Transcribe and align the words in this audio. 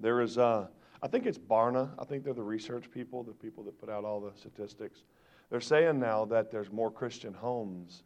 There 0.00 0.22
is, 0.22 0.38
uh, 0.38 0.66
I 1.02 1.08
think 1.08 1.26
it's 1.26 1.38
Barna. 1.38 1.90
I 1.98 2.04
think 2.04 2.24
they're 2.24 2.32
the 2.32 2.42
research 2.42 2.90
people, 2.90 3.22
the 3.22 3.32
people 3.32 3.62
that 3.64 3.78
put 3.78 3.90
out 3.90 4.04
all 4.04 4.20
the 4.20 4.32
statistics. 4.34 5.04
They're 5.50 5.60
saying 5.60 5.98
now 5.98 6.24
that 6.26 6.50
there's 6.50 6.72
more 6.72 6.90
Christian 6.90 7.34
homes 7.34 8.04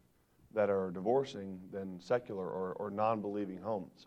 that 0.55 0.71
are 0.71 0.91
divorcing 0.91 1.61
than 1.73 2.01
secular 2.01 2.49
or, 2.49 2.73
or 2.75 2.91
non 2.91 3.21
believing 3.21 3.59
homes. 3.59 4.07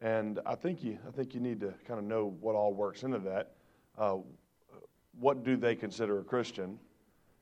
And 0.00 0.38
I 0.46 0.54
think, 0.54 0.84
you, 0.84 0.98
I 1.06 1.10
think 1.10 1.34
you 1.34 1.40
need 1.40 1.60
to 1.60 1.74
kind 1.86 1.98
of 1.98 2.04
know 2.04 2.36
what 2.40 2.54
all 2.54 2.72
works 2.72 3.02
into 3.02 3.18
that. 3.20 3.54
Uh, 3.96 4.18
what 5.18 5.42
do 5.44 5.56
they 5.56 5.74
consider 5.74 6.20
a 6.20 6.24
Christian? 6.24 6.78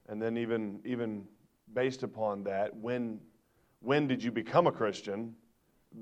And 0.09 0.23
then, 0.23 0.39
even, 0.39 0.81
even 0.85 1.25
based 1.75 2.03
upon 2.03 2.45
that, 2.45 2.75
when, 2.77 3.21
when 3.81 4.07
did 4.07 4.23
you 4.23 4.31
become 4.31 4.67
a 4.67 4.73
Christian? 4.73 5.35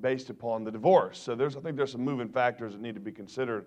Based 0.00 0.30
upon 0.30 0.64
the 0.64 0.70
divorce. 0.70 1.18
So, 1.18 1.34
there's, 1.34 1.56
I 1.56 1.60
think 1.60 1.76
there's 1.76 1.92
some 1.92 2.04
moving 2.04 2.28
factors 2.28 2.72
that 2.72 2.80
need 2.80 2.94
to 2.94 3.00
be 3.00 3.12
considered. 3.12 3.66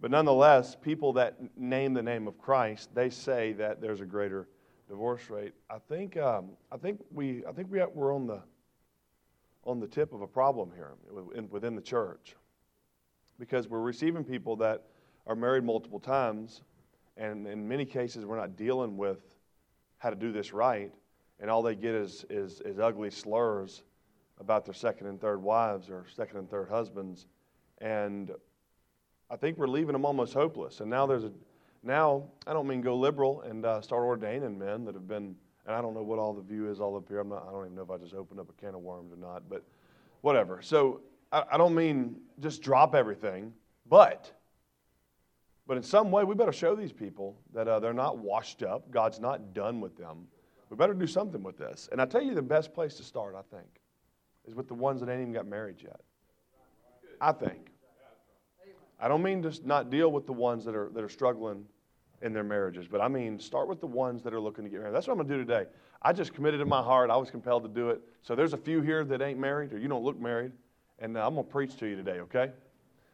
But 0.00 0.10
nonetheless, 0.10 0.76
people 0.80 1.12
that 1.14 1.36
name 1.58 1.92
the 1.92 2.02
name 2.02 2.28
of 2.28 2.38
Christ, 2.38 2.94
they 2.94 3.10
say 3.10 3.52
that 3.54 3.80
there's 3.80 4.00
a 4.00 4.06
greater 4.06 4.48
divorce 4.88 5.28
rate. 5.28 5.54
I 5.68 5.78
think, 5.88 6.16
um, 6.16 6.50
I 6.70 6.76
think, 6.76 7.00
we, 7.10 7.44
I 7.46 7.52
think 7.52 7.70
we 7.70 7.82
we're 7.94 8.14
on 8.14 8.26
the, 8.26 8.40
on 9.64 9.80
the 9.80 9.88
tip 9.88 10.12
of 10.12 10.22
a 10.22 10.26
problem 10.26 10.70
here 10.74 10.92
within 11.50 11.74
the 11.74 11.82
church 11.82 12.36
because 13.38 13.68
we're 13.68 13.80
receiving 13.80 14.24
people 14.24 14.56
that 14.56 14.84
are 15.26 15.36
married 15.36 15.64
multiple 15.64 16.00
times, 16.00 16.62
and 17.16 17.46
in 17.46 17.66
many 17.68 17.84
cases, 17.84 18.24
we're 18.24 18.38
not 18.38 18.56
dealing 18.56 18.96
with 18.96 19.18
how 19.98 20.10
to 20.10 20.16
do 20.16 20.32
this 20.32 20.52
right, 20.52 20.92
and 21.40 21.50
all 21.50 21.62
they 21.62 21.74
get 21.74 21.94
is, 21.94 22.24
is, 22.30 22.60
is 22.64 22.78
ugly 22.78 23.10
slurs 23.10 23.82
about 24.40 24.64
their 24.64 24.74
second 24.74 25.06
and 25.06 25.20
third 25.20 25.42
wives 25.42 25.90
or 25.90 26.06
second 26.14 26.38
and 26.38 26.50
third 26.50 26.68
husbands. 26.68 27.26
And 27.78 28.30
I 29.30 29.36
think 29.36 29.58
we're 29.58 29.68
leaving 29.68 29.92
them 29.92 30.04
almost 30.04 30.34
hopeless. 30.34 30.80
And 30.80 30.90
now 30.90 31.06
there's 31.06 31.24
a 31.24 31.32
now, 31.82 32.24
I 32.46 32.52
don't 32.52 32.66
mean 32.66 32.80
go 32.80 32.96
liberal 32.96 33.42
and 33.42 33.64
uh, 33.64 33.80
start 33.80 34.02
ordaining 34.02 34.58
men 34.58 34.84
that 34.84 34.94
have 34.94 35.06
been, 35.06 35.36
and 35.64 35.76
I 35.76 35.80
don't 35.80 35.94
know 35.94 36.02
what 36.02 36.18
all 36.18 36.32
the 36.32 36.42
view 36.42 36.68
is 36.68 36.80
all 36.80 36.96
up 36.96 37.08
here. 37.08 37.20
I'm 37.20 37.28
not, 37.28 37.46
I 37.48 37.52
don't 37.52 37.66
even 37.66 37.76
know 37.76 37.82
if 37.82 37.90
I 37.90 37.98
just 37.98 38.14
opened 38.14 38.40
up 38.40 38.50
a 38.50 38.52
can 38.60 38.74
of 38.74 38.80
worms 38.80 39.12
or 39.12 39.16
not, 39.16 39.48
but 39.48 39.64
whatever. 40.22 40.60
So 40.60 41.02
I, 41.30 41.44
I 41.52 41.56
don't 41.56 41.74
mean 41.74 42.16
just 42.40 42.62
drop 42.62 42.94
everything, 42.94 43.52
but 43.88 44.32
but 45.68 45.76
in 45.76 45.82
some 45.82 46.10
way, 46.10 46.24
we 46.24 46.34
better 46.34 46.50
show 46.50 46.74
these 46.74 46.92
people 46.92 47.38
that 47.52 47.68
uh, 47.68 47.78
they're 47.78 47.92
not 47.92 48.16
washed 48.16 48.62
up. 48.62 48.90
God's 48.90 49.20
not 49.20 49.52
done 49.52 49.82
with 49.82 49.98
them. 49.98 50.26
We 50.70 50.76
better 50.76 50.94
do 50.94 51.06
something 51.06 51.42
with 51.42 51.58
this. 51.58 51.90
And 51.92 52.00
I 52.00 52.06
tell 52.06 52.22
you, 52.22 52.34
the 52.34 52.40
best 52.40 52.72
place 52.72 52.94
to 52.94 53.02
start, 53.02 53.34
I 53.34 53.42
think, 53.54 53.68
is 54.48 54.54
with 54.54 54.66
the 54.66 54.74
ones 54.74 55.00
that 55.00 55.10
ain't 55.10 55.20
even 55.20 55.32
got 55.32 55.46
married 55.46 55.76
yet. 55.82 56.00
I 57.20 57.32
think. 57.32 57.70
I 59.00 59.06
don't 59.06 59.22
mean 59.22 59.42
to 59.42 59.52
not 59.64 59.90
deal 59.90 60.10
with 60.10 60.26
the 60.26 60.32
ones 60.32 60.64
that 60.64 60.74
are, 60.74 60.90
that 60.94 61.04
are 61.04 61.08
struggling 61.08 61.64
in 62.20 62.32
their 62.32 62.42
marriages, 62.42 62.88
but 62.88 63.00
I 63.00 63.06
mean 63.06 63.38
start 63.38 63.68
with 63.68 63.80
the 63.80 63.86
ones 63.86 64.22
that 64.24 64.34
are 64.34 64.40
looking 64.40 64.64
to 64.64 64.70
get 64.70 64.80
married. 64.80 64.94
That's 64.94 65.06
what 65.06 65.12
I'm 65.12 65.18
going 65.18 65.28
to 65.28 65.34
do 65.34 65.44
today. 65.44 65.70
I 66.02 66.12
just 66.12 66.34
committed 66.34 66.60
in 66.60 66.68
my 66.68 66.82
heart. 66.82 67.10
I 67.10 67.16
was 67.16 67.30
compelled 67.30 67.62
to 67.62 67.68
do 67.68 67.90
it. 67.90 68.00
So 68.22 68.34
there's 68.34 68.54
a 68.54 68.58
few 68.58 68.80
here 68.80 69.04
that 69.04 69.22
ain't 69.22 69.38
married 69.38 69.72
or 69.72 69.78
you 69.78 69.86
don't 69.86 70.02
look 70.02 70.20
married, 70.20 70.52
and 70.98 71.16
uh, 71.16 71.26
I'm 71.26 71.34
going 71.34 71.46
to 71.46 71.52
preach 71.52 71.76
to 71.76 71.86
you 71.86 71.94
today, 71.94 72.20
okay? 72.20 72.50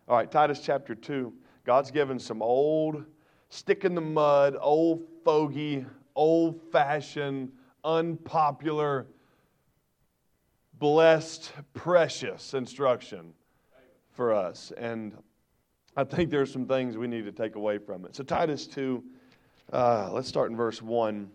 All 0.08 0.16
right, 0.16 0.30
Titus 0.30 0.60
chapter 0.62 0.94
2. 0.94 1.32
God's 1.66 1.90
given 1.90 2.18
some 2.18 2.40
old, 2.40 3.04
stick 3.50 3.84
in 3.84 3.94
the 3.94 4.00
mud, 4.00 4.56
old 4.58 5.02
fogey, 5.24 5.84
old 6.14 6.60
fashioned, 6.70 7.52
unpopular, 7.84 9.06
blessed, 10.84 11.50
precious 11.72 12.52
instruction 12.52 13.32
for 14.10 14.34
us. 14.34 14.70
And 14.76 15.16
I 15.96 16.04
think 16.04 16.28
there's 16.28 16.52
some 16.52 16.66
things 16.66 16.98
we 16.98 17.06
need 17.06 17.24
to 17.24 17.32
take 17.32 17.54
away 17.54 17.78
from 17.78 18.04
it. 18.04 18.14
So, 18.14 18.22
Titus 18.22 18.66
2, 18.66 19.02
uh, 19.72 20.10
let's 20.12 20.28
start 20.28 20.50
in 20.50 20.58
verse 20.58 20.82
1. 20.82 21.30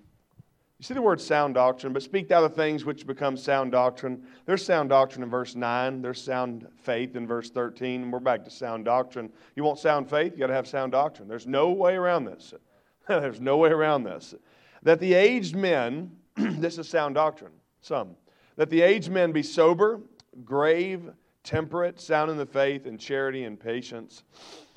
You 0.77 0.83
see 0.83 0.93
the 0.93 1.01
word 1.01 1.19
sound 1.19 1.55
doctrine, 1.55 1.93
but 1.93 2.03
speak 2.03 2.27
thou 2.27 2.41
the 2.41 2.49
things 2.49 2.85
which 2.85 3.07
become 3.07 3.35
sound 3.35 3.71
doctrine. 3.71 4.21
There's 4.45 4.63
sound 4.63 4.89
doctrine 4.89 5.23
in 5.23 5.31
verse 5.31 5.55
9. 5.55 6.03
There's 6.03 6.21
sound 6.21 6.67
faith 6.83 7.15
in 7.15 7.25
verse 7.25 7.49
13. 7.49 8.03
And 8.03 8.13
we're 8.13 8.19
back 8.19 8.43
to 8.43 8.51
sound 8.51 8.85
doctrine. 8.85 9.31
You 9.55 9.63
want 9.63 9.79
sound 9.79 10.07
faith? 10.07 10.33
You 10.33 10.41
got 10.41 10.47
to 10.47 10.53
have 10.53 10.67
sound 10.67 10.91
doctrine. 10.91 11.27
There's 11.27 11.47
no 11.47 11.71
way 11.71 11.95
around 11.95 12.25
this. 12.25 12.53
There's 13.07 13.41
no 13.41 13.57
way 13.57 13.71
around 13.71 14.03
this. 14.03 14.35
That 14.83 14.99
the 14.99 15.15
aged 15.15 15.55
men, 15.55 16.11
this 16.35 16.77
is 16.77 16.87
sound 16.87 17.15
doctrine, 17.15 17.53
some, 17.81 18.15
that 18.59 18.69
the 18.69 18.81
aged 18.81 19.09
men 19.09 19.31
be 19.31 19.41
sober, 19.41 20.01
grave, 20.43 21.09
temperate, 21.45 21.97
sound 21.97 22.29
in 22.29 22.35
the 22.35 22.45
faith, 22.45 22.87
and 22.87 22.99
charity 22.99 23.45
and 23.45 23.57
patience. 23.57 24.23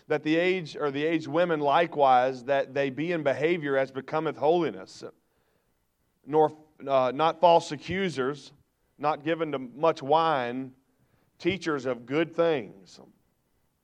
That 0.06 0.22
the 0.22 0.36
aged 0.36 0.76
or 0.76 0.92
the 0.92 1.04
aged 1.04 1.26
women 1.26 1.58
likewise, 1.58 2.44
that 2.44 2.74
they 2.74 2.90
be 2.90 3.10
in 3.10 3.24
behavior 3.24 3.76
as 3.76 3.90
becometh 3.90 4.36
holiness, 4.36 5.02
nor 6.24 6.56
uh, 6.86 7.10
not 7.12 7.40
false 7.40 7.72
accusers, 7.72 8.52
not 8.98 9.24
given 9.24 9.50
to 9.50 9.58
much 9.58 10.00
wine, 10.00 10.70
teachers 11.40 11.84
of 11.84 12.06
good 12.06 12.36
things. 12.36 13.00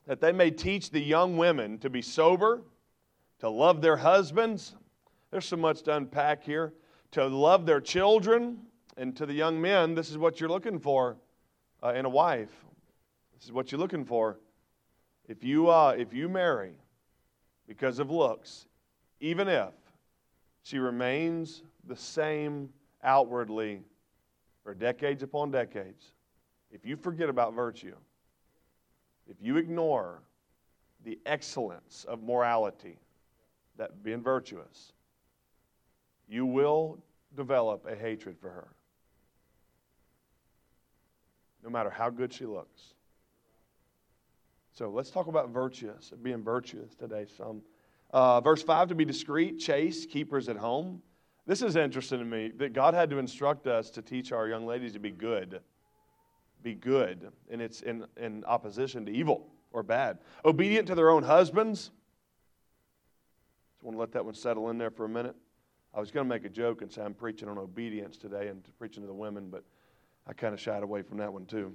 That 0.06 0.20
they 0.20 0.30
may 0.30 0.52
teach 0.52 0.92
the 0.92 1.02
young 1.02 1.36
women 1.36 1.76
to 1.78 1.90
be 1.90 2.02
sober, 2.02 2.62
to 3.40 3.48
love 3.48 3.82
their 3.82 3.96
husbands. 3.96 4.76
There's 5.32 5.46
so 5.46 5.56
much 5.56 5.82
to 5.82 5.96
unpack 5.96 6.44
here. 6.44 6.72
To 7.12 7.26
love 7.26 7.66
their 7.66 7.80
children, 7.80 8.58
and 8.98 9.16
to 9.16 9.24
the 9.24 9.32
young 9.32 9.60
men, 9.60 9.94
this 9.94 10.10
is 10.10 10.18
what 10.18 10.40
you're 10.40 10.50
looking 10.50 10.78
for 10.78 11.16
uh, 11.82 11.94
in 11.94 12.04
a 12.04 12.10
wife 12.10 12.50
this 13.38 13.44
is 13.44 13.52
what 13.52 13.70
you're 13.70 13.78
looking 13.80 14.04
for. 14.04 14.40
If 15.28 15.44
you, 15.44 15.68
uh, 15.68 15.94
if 15.96 16.12
you 16.12 16.28
marry 16.28 16.72
because 17.68 18.00
of 18.00 18.10
looks, 18.10 18.66
even 19.20 19.46
if 19.46 19.72
she 20.64 20.78
remains 20.78 21.62
the 21.86 21.94
same 21.94 22.68
outwardly 23.04 23.82
for 24.64 24.74
decades 24.74 25.22
upon 25.22 25.52
decades, 25.52 26.14
if 26.72 26.84
you 26.84 26.96
forget 26.96 27.28
about 27.28 27.54
virtue, 27.54 27.94
if 29.28 29.36
you 29.40 29.56
ignore 29.56 30.22
the 31.04 31.18
excellence 31.24 32.04
of 32.08 32.22
morality, 32.24 32.98
that 33.76 34.02
being 34.02 34.20
virtuous, 34.20 34.92
you 36.28 36.44
will 36.44 36.98
develop 37.36 37.86
a 37.86 37.94
hatred 37.94 38.36
for 38.40 38.50
her. 38.50 38.68
No 41.62 41.70
matter 41.70 41.90
how 41.90 42.10
good 42.10 42.32
she 42.32 42.46
looks. 42.46 42.94
So 44.72 44.90
let's 44.90 45.10
talk 45.10 45.26
about 45.26 45.50
virtuous, 45.50 46.12
being 46.22 46.42
virtuous 46.42 46.94
today. 46.94 47.26
Some 47.36 47.62
uh, 48.12 48.40
verse 48.40 48.62
five 48.62 48.88
to 48.88 48.94
be 48.94 49.04
discreet, 49.04 49.58
chaste, 49.58 50.08
keepers 50.08 50.48
at 50.48 50.56
home. 50.56 51.02
This 51.46 51.62
is 51.62 51.76
interesting 51.76 52.20
to 52.20 52.24
me 52.24 52.52
that 52.58 52.74
God 52.74 52.94
had 52.94 53.10
to 53.10 53.18
instruct 53.18 53.66
us 53.66 53.90
to 53.90 54.02
teach 54.02 54.32
our 54.32 54.46
young 54.46 54.66
ladies 54.66 54.92
to 54.92 54.98
be 54.98 55.10
good, 55.10 55.60
be 56.62 56.74
good, 56.74 57.32
and 57.50 57.60
it's 57.60 57.80
in, 57.80 58.04
in 58.16 58.44
opposition 58.44 59.04
to 59.06 59.12
evil 59.12 59.48
or 59.72 59.82
bad. 59.82 60.18
Obedient 60.44 60.86
to 60.88 60.94
their 60.94 61.10
own 61.10 61.22
husbands. 61.22 61.90
Just 63.72 63.82
want 63.82 63.96
to 63.96 64.00
let 64.00 64.12
that 64.12 64.24
one 64.24 64.34
settle 64.34 64.70
in 64.70 64.78
there 64.78 64.90
for 64.90 65.06
a 65.06 65.08
minute. 65.08 65.34
I 65.94 66.00
was 66.00 66.10
going 66.10 66.24
to 66.24 66.28
make 66.28 66.44
a 66.44 66.50
joke 66.50 66.82
and 66.82 66.92
say 66.92 67.02
I'm 67.02 67.14
preaching 67.14 67.48
on 67.48 67.58
obedience 67.58 68.16
today 68.16 68.48
and 68.48 68.62
preaching 68.78 69.02
to 69.02 69.06
the 69.06 69.14
women, 69.14 69.48
but 69.50 69.64
I 70.28 70.32
kind 70.32 70.52
of 70.52 70.60
shied 70.60 70.82
away 70.82 71.02
from 71.02 71.18
that 71.18 71.32
one 71.32 71.46
too. 71.46 71.74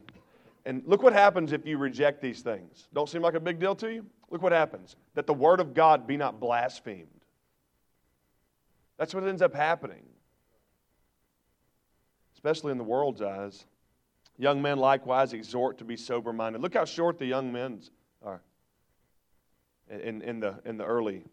And 0.65 0.83
look 0.85 1.03
what 1.03 1.13
happens 1.13 1.51
if 1.51 1.65
you 1.65 1.77
reject 1.77 2.21
these 2.21 2.41
things. 2.41 2.87
Don't 2.93 3.09
seem 3.09 3.21
like 3.21 3.33
a 3.33 3.39
big 3.39 3.59
deal 3.59 3.75
to 3.75 3.91
you? 3.91 4.05
Look 4.29 4.41
what 4.41 4.51
happens. 4.51 4.95
That 5.15 5.27
the 5.27 5.33
word 5.33 5.59
of 5.59 5.73
God 5.73 6.07
be 6.07 6.15
not 6.15 6.39
blasphemed. 6.39 7.07
That's 8.97 9.13
what 9.13 9.27
ends 9.27 9.41
up 9.41 9.53
happening, 9.53 10.03
especially 12.35 12.71
in 12.71 12.77
the 12.77 12.83
world's 12.83 13.21
eyes. 13.21 13.65
Young 14.37 14.61
men 14.61 14.77
likewise 14.77 15.33
exhort 15.33 15.77
to 15.79 15.83
be 15.83 15.97
sober 15.97 16.31
minded. 16.31 16.61
Look 16.61 16.75
how 16.75 16.85
short 16.85 17.17
the 17.17 17.25
young 17.25 17.51
men's 17.51 17.91
are 18.23 18.41
in, 19.89 20.21
in, 20.21 20.39
the, 20.39 20.59
in 20.65 20.77
the 20.77 20.85
early 20.85 21.23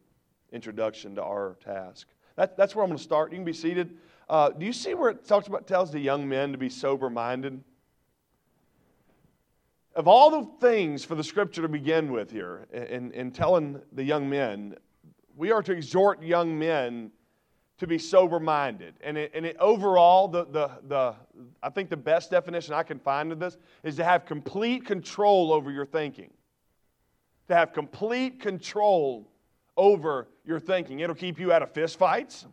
introduction 0.53 1.15
to 1.15 1.23
our 1.23 1.57
task. 1.65 2.09
That, 2.37 2.57
that's 2.57 2.75
where 2.75 2.83
I'm 2.83 2.91
going 2.91 2.99
to 2.99 3.05
start. 3.05 3.31
You 3.33 3.39
can 3.39 3.45
be 3.45 3.53
seated. 3.53 3.97
Uh, 4.31 4.49
do 4.51 4.65
you 4.65 4.73
see 4.73 4.95
where 4.95 5.11
it 5.11 5.25
talks 5.25 5.49
about 5.49 5.67
tells 5.67 5.91
the 5.91 5.99
young 5.99 6.29
men 6.29 6.53
to 6.53 6.57
be 6.57 6.69
sober 6.69 7.11
minded? 7.11 7.61
Of 9.97 10.07
all 10.07 10.31
the 10.31 10.49
things 10.61 11.05
for 11.05 11.17
the 11.17 11.25
scripture 11.25 11.63
to 11.63 11.69
begin 11.69 12.13
with 12.13 12.31
here, 12.31 12.69
in, 12.73 13.11
in 13.11 13.33
telling 13.33 13.83
the 13.91 14.05
young 14.05 14.31
men, 14.31 14.77
we 15.37 15.51
are 15.51 15.65
to 15.65 15.73
exhort 15.73 16.23
young 16.23 16.57
men 16.57 17.11
to 17.79 17.89
be 17.89 17.99
sober 17.99 18.39
minded. 18.39 18.95
And, 19.01 19.19
it, 19.19 19.33
and 19.35 19.45
it, 19.45 19.57
overall, 19.59 20.29
the, 20.29 20.45
the, 20.45 20.71
the, 20.87 21.15
I 21.61 21.71
think 21.71 21.91
the 21.91 21.97
best 21.97 22.31
definition 22.31 22.73
I 22.73 22.85
can 22.85 23.01
find 23.01 23.33
of 23.33 23.41
this 23.41 23.59
is 23.83 23.97
to 23.97 24.05
have 24.05 24.27
complete 24.27 24.87
control 24.87 25.53
over 25.53 25.73
your 25.73 25.87
thinking. 25.87 26.31
To 27.49 27.57
have 27.57 27.73
complete 27.73 28.39
control 28.39 29.29
over 29.77 30.29
your 30.45 30.61
thinking. 30.61 31.01
It'll 31.01 31.17
keep 31.17 31.41
you 31.41 31.53
out 31.53 31.63
of 31.63 31.73
fistfights. 31.73 32.47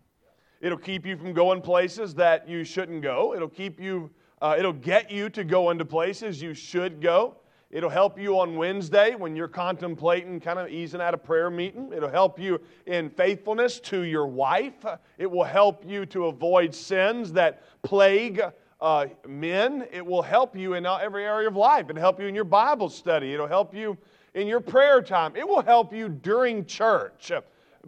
It'll 0.62 0.78
keep 0.78 1.06
you 1.06 1.18
from 1.18 1.34
going 1.34 1.62
places 1.62 2.16
that 2.16 2.48
you 2.48 2.64
shouldn't 2.64 3.02
go. 3.02 3.36
It'll 3.36 3.48
keep 3.48 3.80
you 3.80 4.10
uh, 4.42 4.56
it'll 4.58 4.74
get 4.74 5.10
you 5.10 5.30
to 5.32 5.44
go 5.44 5.72
into 5.72 5.84
places 5.84 6.42
you 6.42 6.54
should 6.54 7.02
go. 7.02 7.38
It'll 7.70 7.90
help 7.90 8.20
you 8.20 8.40
on 8.40 8.56
Wednesday 8.56 9.16
when 9.16 9.36
you're 9.36 9.48
contemplating 9.48 10.40
kind 10.40 10.58
of 10.58 10.70
easing 10.70 11.02
out 11.02 11.14
a 11.14 11.18
prayer 11.18 11.50
meeting. 11.50 11.92
It'll 11.94 12.10
help 12.10 12.40
you 12.40 12.62
in 12.86 13.10
faithfulness 13.10 13.80
to 13.82 14.02
your 14.04 14.28
wife. 14.28 14.86
It 15.18 15.30
will 15.30 15.44
help 15.44 15.84
you 15.86 16.06
to 16.08 16.28
avoid 16.28 16.74
sins 16.74 17.34
that 17.34 17.64
plague 17.82 18.42
uh, 18.80 19.08
men. 19.28 19.86
It 19.92 20.06
will 20.06 20.22
help 20.22 20.56
you 20.56 20.76
in 20.76 20.86
every 20.86 21.26
area 21.26 21.50
of 21.50 21.58
life. 21.58 21.90
It'll 21.90 22.00
help 22.00 22.22
you 22.22 22.28
in 22.28 22.36
your 22.36 22.46
Bible 22.46 22.90
study. 22.90 23.34
It'll 23.34 23.48
help 23.48 23.74
you 23.74 23.98
in 24.34 24.48
your 24.48 24.62
prayer 24.62 25.02
time. 25.02 25.36
It 25.36 25.48
will 25.48 25.64
help 25.64 25.92
you 25.92 26.08
during 26.08 26.64
church 26.66 27.32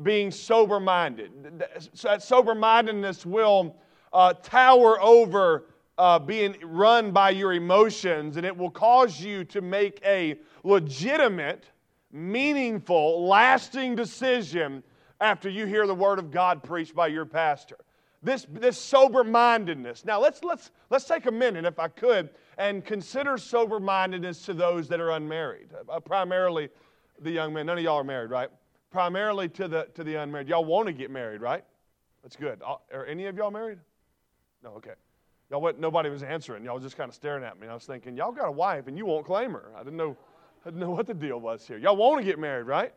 being 0.03 0.31
sober 0.31 0.79
minded. 0.79 1.31
That 2.03 2.23
sober 2.23 2.55
mindedness 2.55 3.25
will 3.25 3.75
uh, 4.13 4.33
tower 4.33 5.01
over 5.01 5.65
uh, 5.97 6.17
being 6.17 6.55
run 6.63 7.11
by 7.11 7.31
your 7.31 7.53
emotions, 7.53 8.37
and 8.37 8.45
it 8.45 8.55
will 8.55 8.71
cause 8.71 9.21
you 9.21 9.43
to 9.45 9.61
make 9.61 9.99
a 10.05 10.39
legitimate, 10.63 11.65
meaningful, 12.11 13.27
lasting 13.27 13.95
decision 13.95 14.81
after 15.19 15.49
you 15.49 15.65
hear 15.65 15.85
the 15.85 15.93
Word 15.95 16.17
of 16.17 16.31
God 16.31 16.63
preached 16.63 16.95
by 16.95 17.07
your 17.07 17.25
pastor. 17.25 17.75
This, 18.23 18.45
this 18.49 18.77
sober 18.77 19.23
mindedness. 19.23 20.05
Now, 20.05 20.19
let's, 20.19 20.43
let's, 20.43 20.71
let's 20.89 21.05
take 21.05 21.25
a 21.25 21.31
minute, 21.31 21.65
if 21.65 21.79
I 21.79 21.87
could, 21.87 22.29
and 22.57 22.83
consider 22.83 23.37
sober 23.37 23.79
mindedness 23.79 24.45
to 24.45 24.53
those 24.53 24.87
that 24.89 24.99
are 24.99 25.11
unmarried, 25.11 25.69
uh, 25.89 25.99
primarily 25.99 26.69
the 27.21 27.31
young 27.31 27.53
men. 27.53 27.65
None 27.65 27.77
of 27.77 27.83
y'all 27.83 27.97
are 27.97 28.03
married, 28.03 28.29
right? 28.29 28.49
Primarily 28.91 29.49
to 29.49 29.67
the, 29.67 29.87
to 29.93 30.03
the 30.03 30.15
unmarried. 30.15 30.47
Y'all 30.47 30.65
want 30.65 30.87
to 30.87 30.93
get 30.93 31.11
married, 31.11 31.41
right? 31.41 31.63
That's 32.23 32.35
good. 32.35 32.61
Uh, 32.65 32.77
are 32.93 33.05
any 33.05 33.27
of 33.27 33.37
y'all 33.37 33.51
married? 33.51 33.79
No, 34.63 34.71
okay. 34.71 34.93
Y'all 35.49 35.61
went, 35.61 35.79
nobody 35.79 36.09
was 36.09 36.23
answering. 36.23 36.63
Y'all 36.63 36.75
was 36.75 36.83
just 36.83 36.97
kind 36.97 37.09
of 37.09 37.15
staring 37.15 37.43
at 37.43 37.59
me. 37.59 37.67
I 37.67 37.73
was 37.73 37.85
thinking, 37.85 38.15
y'all 38.15 38.31
got 38.31 38.47
a 38.47 38.51
wife 38.51 38.87
and 38.87 38.97
you 38.97 39.05
won't 39.05 39.25
claim 39.25 39.51
her. 39.51 39.71
I 39.75 39.83
didn't 39.83 39.97
know, 39.97 40.15
I 40.65 40.69
didn't 40.69 40.79
know 40.79 40.91
what 40.91 41.07
the 41.07 41.13
deal 41.13 41.39
was 41.39 41.65
here. 41.67 41.77
Y'all 41.77 41.95
want 41.95 42.19
to 42.19 42.25
get 42.25 42.39
married, 42.39 42.67
right? 42.67 42.93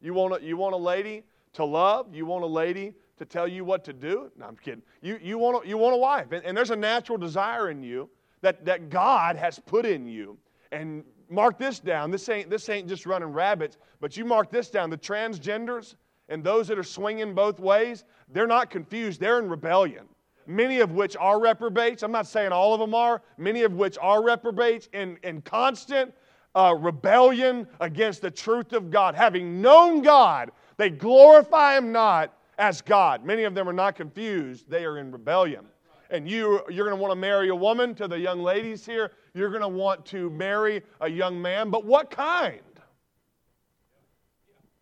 You 0.00 0.12
want 0.14 0.42
a, 0.42 0.44
you 0.44 0.56
want 0.56 0.74
a 0.74 0.78
lady 0.78 1.24
to 1.54 1.64
love. 1.64 2.14
You 2.14 2.26
want 2.26 2.44
a 2.44 2.48
lady 2.48 2.94
to 3.16 3.24
tell 3.24 3.48
you 3.48 3.64
what 3.64 3.84
to 3.84 3.92
do. 3.92 4.30
No, 4.38 4.46
I'm 4.46 4.56
kidding. 4.56 4.82
You, 5.00 5.18
you, 5.22 5.38
want, 5.38 5.64
a, 5.64 5.68
you 5.68 5.78
want 5.78 5.94
a 5.94 5.98
wife. 5.98 6.32
And, 6.32 6.44
and 6.44 6.56
there's 6.56 6.70
a 6.70 6.76
natural 6.76 7.16
desire 7.16 7.70
in 7.70 7.82
you 7.82 8.10
that, 8.40 8.64
that 8.64 8.90
God 8.90 9.36
has 9.36 9.58
put 9.58 9.86
in 9.86 10.06
you. 10.06 10.36
And 10.72 11.04
mark 11.28 11.58
this 11.58 11.80
down. 11.80 12.10
This 12.10 12.28
ain't, 12.28 12.50
this 12.50 12.68
ain't 12.68 12.88
just 12.88 13.06
running 13.06 13.28
rabbits, 13.28 13.76
but 14.00 14.16
you 14.16 14.24
mark 14.24 14.50
this 14.50 14.70
down. 14.70 14.90
The 14.90 14.98
transgenders 14.98 15.94
and 16.28 16.42
those 16.42 16.68
that 16.68 16.78
are 16.78 16.82
swinging 16.82 17.34
both 17.34 17.60
ways, 17.60 18.04
they're 18.30 18.46
not 18.46 18.70
confused. 18.70 19.20
They're 19.20 19.38
in 19.38 19.48
rebellion 19.48 20.08
many 20.46 20.80
of 20.80 20.92
which 20.92 21.16
are 21.18 21.40
reprobates. 21.40 22.02
I'm 22.02 22.12
not 22.12 22.26
saying 22.26 22.52
all 22.52 22.74
of 22.74 22.80
them 22.80 22.94
are, 22.94 23.22
many 23.38 23.62
of 23.62 23.74
which 23.74 23.96
are 24.00 24.22
reprobates 24.22 24.88
in, 24.92 25.18
in 25.22 25.42
constant 25.42 26.14
uh, 26.54 26.74
rebellion 26.78 27.66
against 27.80 28.22
the 28.22 28.30
truth 28.30 28.72
of 28.72 28.90
God. 28.90 29.14
Having 29.14 29.60
known 29.60 30.02
God, 30.02 30.50
they 30.76 30.90
glorify 30.90 31.76
Him 31.76 31.92
not 31.92 32.36
as 32.58 32.80
God. 32.80 33.24
Many 33.24 33.44
of 33.44 33.54
them 33.54 33.68
are 33.68 33.74
not 33.74 33.96
confused, 33.96 34.68
they 34.68 34.84
are 34.84 34.98
in 34.98 35.10
rebellion. 35.10 35.66
And 36.10 36.28
you, 36.28 36.62
you're 36.68 36.86
going 36.86 36.96
to 36.96 37.02
want 37.02 37.10
to 37.10 37.18
marry 37.18 37.48
a 37.48 37.54
woman, 37.54 37.94
to 37.96 38.06
the 38.06 38.18
young 38.18 38.42
ladies 38.42 38.86
here, 38.86 39.10
you're 39.34 39.50
going 39.50 39.62
to 39.62 39.68
want 39.68 40.06
to 40.06 40.30
marry 40.30 40.82
a 41.00 41.10
young 41.10 41.42
man, 41.42 41.70
but 41.70 41.84
what 41.84 42.10
kind? 42.10 42.60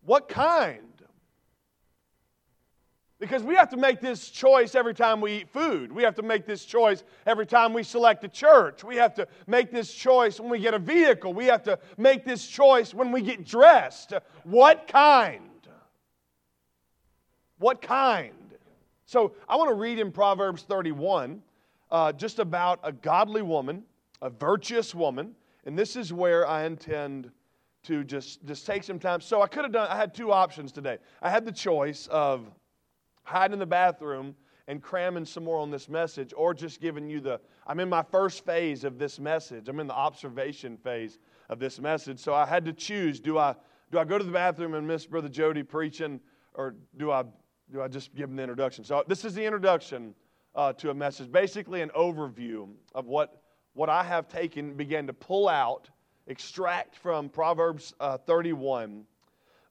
What 0.05 0.29
kind? 0.29 0.79
Because 3.19 3.41
we 3.41 3.55
have 3.55 3.69
to 3.69 3.77
make 3.77 4.01
this 4.01 4.29
choice 4.29 4.75
every 4.75 4.93
time 4.93 5.21
we 5.21 5.37
eat 5.37 5.49
food. 5.49 5.93
We 5.93 6.03
have 6.03 6.15
to 6.15 6.21
make 6.21 6.45
this 6.45 6.65
choice 6.65 7.05
every 7.25 7.45
time 7.45 7.71
we 7.71 7.81
select 7.81 8.23
a 8.25 8.27
church. 8.27 8.83
We 8.83 8.97
have 8.97 9.13
to 9.15 9.27
make 9.47 9.71
this 9.71 9.93
choice 9.93 10.41
when 10.41 10.49
we 10.49 10.59
get 10.59 10.73
a 10.73 10.79
vehicle. 10.79 11.33
We 11.33 11.45
have 11.45 11.63
to 11.63 11.79
make 11.97 12.25
this 12.25 12.45
choice 12.45 12.93
when 12.93 13.13
we 13.13 13.21
get 13.21 13.45
dressed. 13.45 14.11
What 14.43 14.89
kind? 14.89 15.39
What 17.59 17.81
kind? 17.81 18.33
So 19.05 19.35
I 19.47 19.55
want 19.55 19.69
to 19.69 19.75
read 19.75 19.99
in 19.99 20.11
Proverbs 20.11 20.63
31 20.63 21.41
uh, 21.91 22.11
just 22.11 22.39
about 22.39 22.81
a 22.83 22.91
godly 22.91 23.41
woman, 23.41 23.83
a 24.23 24.29
virtuous 24.29 24.95
woman. 24.95 25.35
And 25.65 25.77
this 25.77 25.95
is 25.95 26.11
where 26.11 26.47
I 26.47 26.63
intend 26.63 27.29
to 27.83 28.03
just, 28.03 28.43
just 28.45 28.65
take 28.65 28.83
some 28.83 28.97
time. 28.97 29.21
So 29.21 29.41
I 29.41 29.47
could 29.47 29.63
have 29.63 29.73
done, 29.73 29.89
I 29.89 29.97
had 29.97 30.15
two 30.15 30.31
options 30.31 30.71
today. 30.71 30.97
I 31.21 31.29
had 31.29 31.45
the 31.45 31.51
choice 31.51 32.07
of 32.07 32.49
hiding 33.23 33.53
in 33.53 33.59
the 33.59 33.65
bathroom 33.65 34.35
and 34.69 34.81
cramming 34.81 35.25
some 35.25 35.43
more 35.43 35.57
on 35.57 35.69
this 35.69 35.89
message, 35.89 36.33
or 36.37 36.53
just 36.53 36.79
giving 36.79 37.09
you 37.09 37.19
the, 37.19 37.41
I'm 37.67 37.81
in 37.81 37.89
my 37.89 38.01
first 38.01 38.45
phase 38.45 38.85
of 38.85 38.97
this 38.97 39.19
message. 39.19 39.67
I'm 39.67 39.81
in 39.81 39.87
the 39.87 39.93
observation 39.93 40.77
phase 40.77 41.19
of 41.49 41.59
this 41.59 41.81
message. 41.81 42.19
So 42.19 42.33
I 42.33 42.45
had 42.45 42.63
to 42.65 42.73
choose 42.73 43.19
do 43.19 43.37
I, 43.37 43.55
do 43.91 43.99
I 43.99 44.05
go 44.05 44.17
to 44.17 44.23
the 44.23 44.31
bathroom 44.31 44.73
and 44.73 44.87
miss 44.87 45.05
Brother 45.05 45.27
Jody 45.27 45.63
preaching, 45.63 46.21
or 46.53 46.75
do 46.97 47.11
I, 47.11 47.23
do 47.73 47.81
I 47.81 47.89
just 47.89 48.15
give 48.15 48.29
him 48.29 48.37
the 48.37 48.43
introduction? 48.43 48.85
So 48.85 49.03
this 49.05 49.25
is 49.25 49.33
the 49.33 49.43
introduction 49.43 50.15
uh, 50.55 50.71
to 50.73 50.91
a 50.91 50.93
message, 50.93 51.29
basically 51.29 51.81
an 51.81 51.89
overview 51.89 52.69
of 52.95 53.07
what, 53.07 53.42
what 53.73 53.89
I 53.89 54.03
have 54.03 54.27
taken, 54.27 54.73
began 54.73 55.07
to 55.07 55.13
pull 55.13 55.49
out, 55.49 55.89
extract 56.27 56.95
from 56.95 57.29
Proverbs 57.29 57.93
uh, 57.99 58.17
31 58.17 59.05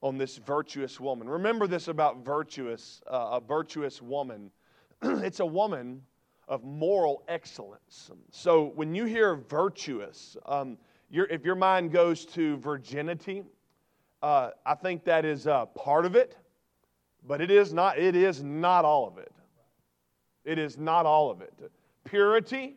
on 0.02 0.18
this 0.18 0.38
virtuous 0.38 0.98
woman. 0.98 1.28
Remember 1.28 1.66
this 1.66 1.88
about 1.88 2.24
virtuous, 2.24 3.00
uh, 3.10 3.38
a 3.38 3.40
virtuous 3.40 4.02
woman. 4.02 4.50
it's 5.02 5.40
a 5.40 5.46
woman 5.46 6.02
of 6.48 6.64
moral 6.64 7.22
excellence. 7.28 8.10
So 8.30 8.72
when 8.74 8.94
you 8.94 9.04
hear 9.04 9.36
virtuous, 9.36 10.36
um, 10.46 10.76
if 11.10 11.44
your 11.44 11.54
mind 11.54 11.92
goes 11.92 12.26
to 12.26 12.56
virginity, 12.56 13.44
uh, 14.22 14.50
I 14.66 14.74
think 14.74 15.04
that 15.04 15.24
is 15.24 15.46
uh, 15.46 15.66
part 15.66 16.04
of 16.06 16.16
it, 16.16 16.36
but 17.26 17.40
it 17.40 17.50
is 17.50 17.72
not. 17.72 17.98
It 17.98 18.16
is 18.16 18.42
not 18.42 18.84
all 18.84 19.06
of 19.06 19.18
it. 19.18 19.32
It 20.44 20.58
is 20.58 20.78
not 20.78 21.06
all 21.06 21.30
of 21.30 21.40
it. 21.40 21.52
Purity, 22.04 22.76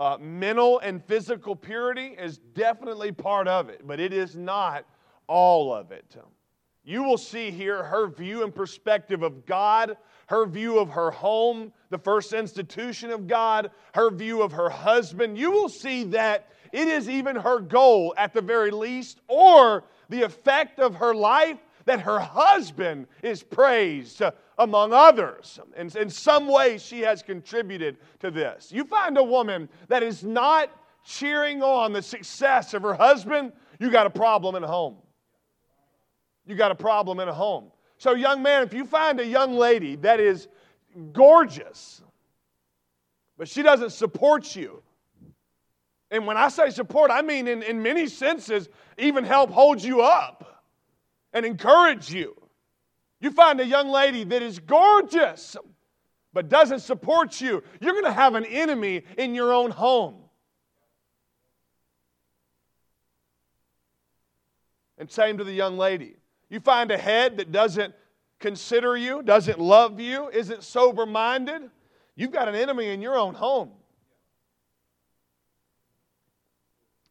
uh, 0.00 0.16
mental 0.18 0.80
and 0.80 1.04
physical 1.04 1.54
purity 1.54 2.16
is 2.18 2.38
definitely 2.38 3.12
part 3.12 3.46
of 3.46 3.68
it, 3.68 3.86
but 3.86 4.00
it 4.00 4.12
is 4.12 4.34
not 4.34 4.84
all 5.28 5.72
of 5.72 5.92
it 5.92 6.16
you 6.90 7.02
will 7.02 7.18
see 7.18 7.50
here 7.50 7.82
her 7.82 8.08
view 8.08 8.42
and 8.42 8.54
perspective 8.54 9.22
of 9.22 9.46
God, 9.46 9.96
her 10.26 10.46
view 10.46 10.78
of 10.78 10.90
her 10.90 11.10
home, 11.10 11.72
the 11.90 11.98
first 11.98 12.32
institution 12.32 13.10
of 13.10 13.26
God, 13.26 13.70
her 13.94 14.10
view 14.10 14.42
of 14.42 14.52
her 14.52 14.70
husband. 14.70 15.36
You 15.36 15.50
will 15.50 15.68
see 15.68 16.04
that 16.04 16.48
it 16.72 16.88
is 16.88 17.08
even 17.08 17.36
her 17.36 17.60
goal, 17.60 18.14
at 18.16 18.32
the 18.32 18.40
very 18.40 18.70
least, 18.70 19.20
or 19.28 19.84
the 20.08 20.22
effect 20.22 20.80
of 20.80 20.96
her 20.96 21.14
life, 21.14 21.58
that 21.84 22.00
her 22.00 22.18
husband 22.18 23.06
is 23.22 23.42
praised 23.42 24.22
among 24.60 24.92
others. 24.92 25.58
And 25.76 25.94
in 25.96 26.08
some 26.08 26.46
way, 26.46 26.78
she 26.78 27.00
has 27.00 27.22
contributed 27.22 27.96
to 28.20 28.30
this. 28.30 28.70
You 28.72 28.84
find 28.84 29.18
a 29.18 29.24
woman 29.24 29.68
that 29.88 30.04
is 30.04 30.22
not 30.22 30.70
cheering 31.04 31.62
on 31.62 31.92
the 31.92 32.02
success 32.02 32.72
of 32.74 32.82
her 32.82 32.94
husband, 32.94 33.52
you 33.80 33.90
got 33.90 34.06
a 34.06 34.10
problem 34.10 34.54
at 34.54 34.62
home 34.62 34.96
you 36.50 36.56
got 36.56 36.70
a 36.70 36.74
problem 36.74 37.20
in 37.20 37.28
a 37.28 37.32
home. 37.32 37.70
So, 37.96 38.14
young 38.14 38.42
man, 38.42 38.62
if 38.62 38.74
you 38.74 38.84
find 38.84 39.20
a 39.20 39.26
young 39.26 39.54
lady 39.54 39.96
that 39.96 40.20
is 40.20 40.48
gorgeous, 41.12 42.02
but 43.38 43.48
she 43.48 43.62
doesn't 43.62 43.90
support 43.90 44.56
you, 44.56 44.82
and 46.10 46.26
when 46.26 46.36
I 46.36 46.48
say 46.48 46.70
support, 46.70 47.10
I 47.10 47.22
mean 47.22 47.46
in, 47.46 47.62
in 47.62 47.82
many 47.82 48.08
senses, 48.08 48.68
even 48.98 49.22
help 49.22 49.50
hold 49.50 49.82
you 49.82 50.00
up 50.00 50.64
and 51.32 51.46
encourage 51.46 52.12
you. 52.12 52.34
You 53.20 53.30
find 53.30 53.60
a 53.60 53.66
young 53.66 53.88
lady 53.88 54.24
that 54.24 54.42
is 54.42 54.58
gorgeous, 54.58 55.56
but 56.32 56.48
doesn't 56.48 56.80
support 56.80 57.40
you, 57.40 57.62
you're 57.80 57.92
going 57.92 58.04
to 58.04 58.12
have 58.12 58.34
an 58.34 58.46
enemy 58.46 59.02
in 59.18 59.34
your 59.34 59.52
own 59.52 59.70
home. 59.70 60.16
And 64.96 65.10
same 65.10 65.38
to 65.38 65.44
the 65.44 65.52
young 65.52 65.78
lady. 65.78 66.16
You 66.48 66.60
find 66.60 66.90
a 66.90 66.98
head 66.98 67.38
that 67.38 67.52
doesn't 67.52 67.94
consider 68.38 68.96
you, 68.96 69.22
doesn't 69.22 69.58
love 69.58 70.00
you, 70.00 70.30
isn't 70.30 70.64
sober 70.64 71.06
minded, 71.06 71.70
you've 72.16 72.32
got 72.32 72.48
an 72.48 72.54
enemy 72.54 72.88
in 72.88 73.02
your 73.02 73.16
own 73.16 73.34
home. 73.34 73.70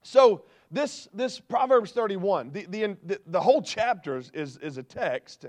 So, 0.01 0.43
this, 0.71 1.07
this 1.13 1.39
Proverbs 1.39 1.91
31, 1.91 2.51
the, 2.51 2.65
the, 2.65 3.19
the 3.25 3.41
whole 3.41 3.61
chapter 3.61 4.17
is, 4.17 4.57
is 4.57 4.77
a 4.77 4.83
text. 4.83 5.45